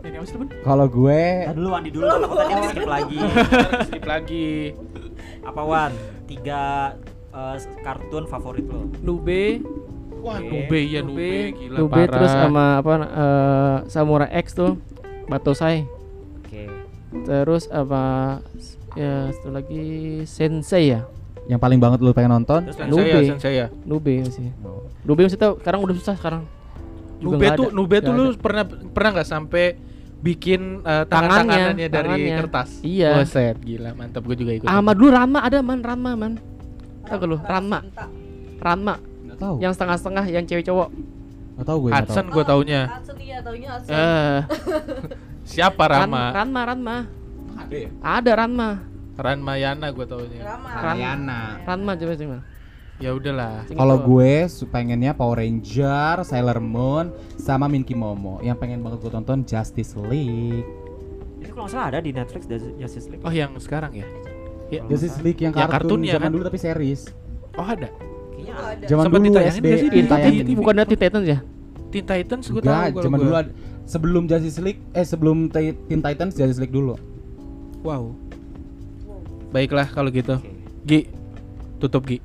[0.62, 3.18] Kalau gue Nah, dulu Andi dulu takut tadi skip lagi.
[3.88, 4.48] Skip lagi.
[5.42, 5.92] Apa Wan?
[6.28, 6.92] Tiga
[7.32, 8.86] eh, kartun favorit lo.
[9.00, 9.60] Nube,
[10.22, 10.38] Wah.
[10.38, 12.12] Nube ya Nube, gila Nube parah.
[12.14, 14.78] terus sama apa eh, Samurai X tuh,
[15.26, 15.82] Batosai.
[16.38, 16.68] Oke.
[17.24, 18.38] Terus apa
[18.92, 19.84] ya satu lagi
[20.24, 21.02] Sensei ya.
[21.50, 23.20] yang paling banget lu pengen nonton Terus Sensei ya, Nube.
[23.34, 23.66] Sensei ya.
[23.82, 24.48] Nube sih.
[25.02, 26.46] Nube masih tahu sekarang udah susah sekarang.
[27.18, 27.74] Juga Nube tuh ada.
[27.74, 29.74] Nube tuh lu pernah pernah nggak sampai
[30.22, 32.36] bikin eh, tangan Tangannya, tangannya dari tangannya.
[32.46, 32.68] kertas.
[32.86, 33.10] Iya.
[33.18, 34.66] Buset, gila mantap gue juga ikut.
[34.70, 36.32] Sama dulu Ranma ada man, Ranma man.
[37.06, 37.36] Tahu gak lu?
[37.42, 37.78] Ranma.
[38.62, 38.96] Ranma
[39.42, 40.88] tahu yang setengah-setengah yang cewek cowok.
[41.52, 42.82] nggak tahu gue Hudson gue taunya.
[42.88, 43.92] Hudson iya, taunya Hudson.
[43.92, 44.38] Eh,
[45.52, 46.22] Siapa Ran- Rama?
[46.32, 46.96] Ranma, Ranma.
[47.52, 48.70] ada ya Ada Ranma.
[49.12, 50.40] Ranmayana gue taunya.
[50.40, 50.68] Rama.
[50.72, 52.38] Mariana Ranma coba coba.
[53.02, 53.66] Ya udahlah.
[53.66, 58.38] Kalau gue su- pengennya Power Ranger, Sailor Moon, sama Minky Momo.
[58.40, 60.64] Yang pengen banget gue tonton Justice League.
[61.42, 62.46] Itu kalau nggak salah ada di Netflix
[62.78, 63.26] Justice League.
[63.26, 64.06] Oh, yang sekarang ya?
[64.72, 64.80] Ya.
[64.88, 66.32] Justice League yang Yang kartun, kartunnya zaman kan?
[66.32, 67.00] dulu tapi series.
[67.52, 67.88] Oh, ada.
[68.32, 68.84] Kayaknya ada.
[68.88, 70.42] Zaman Sempet dulu SD sih ditayangin.
[70.42, 70.56] TV?
[70.56, 71.38] bukan dari Teen Titans ya?
[71.92, 73.22] Teen Titans gue tahu kalau zaman gua.
[73.22, 73.54] dulu ada-
[73.84, 76.96] sebelum Justice League eh sebelum Teen Titans Justice League dulu.
[77.82, 78.16] Wow.
[79.50, 80.40] Baiklah kalau gitu.
[80.82, 81.04] Gi,
[81.78, 82.24] tutup Gi.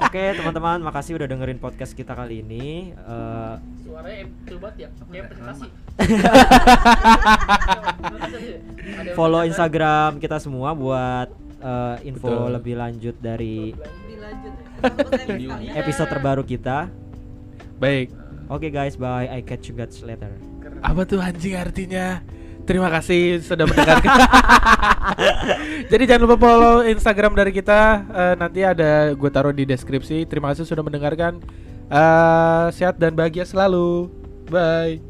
[0.00, 2.92] Oke teman-teman, makasih udah dengerin podcast kita kali ini.
[2.92, 5.68] Eh, Suaranya coba ya, kayak presentasi.
[9.18, 11.28] follow Instagram kita semua buat
[11.60, 12.48] eh, info Betul.
[12.58, 13.76] lebih lanjut dari
[14.08, 14.52] Dilanjut.
[15.76, 16.90] episode terbaru kita.
[17.78, 18.10] Baik.
[18.50, 19.30] Oke guys, bye.
[19.30, 20.32] I catch you guys later.
[20.82, 22.18] Apa tuh anjing artinya?
[22.70, 24.14] Terima kasih sudah mendengarkan.
[25.90, 28.06] Jadi jangan lupa follow Instagram dari kita.
[28.06, 30.22] Eh, nanti ada gue taruh di deskripsi.
[30.30, 31.42] Terima kasih sudah mendengarkan.
[31.90, 34.06] Eh, sehat dan bahagia selalu.
[34.46, 35.09] Bye.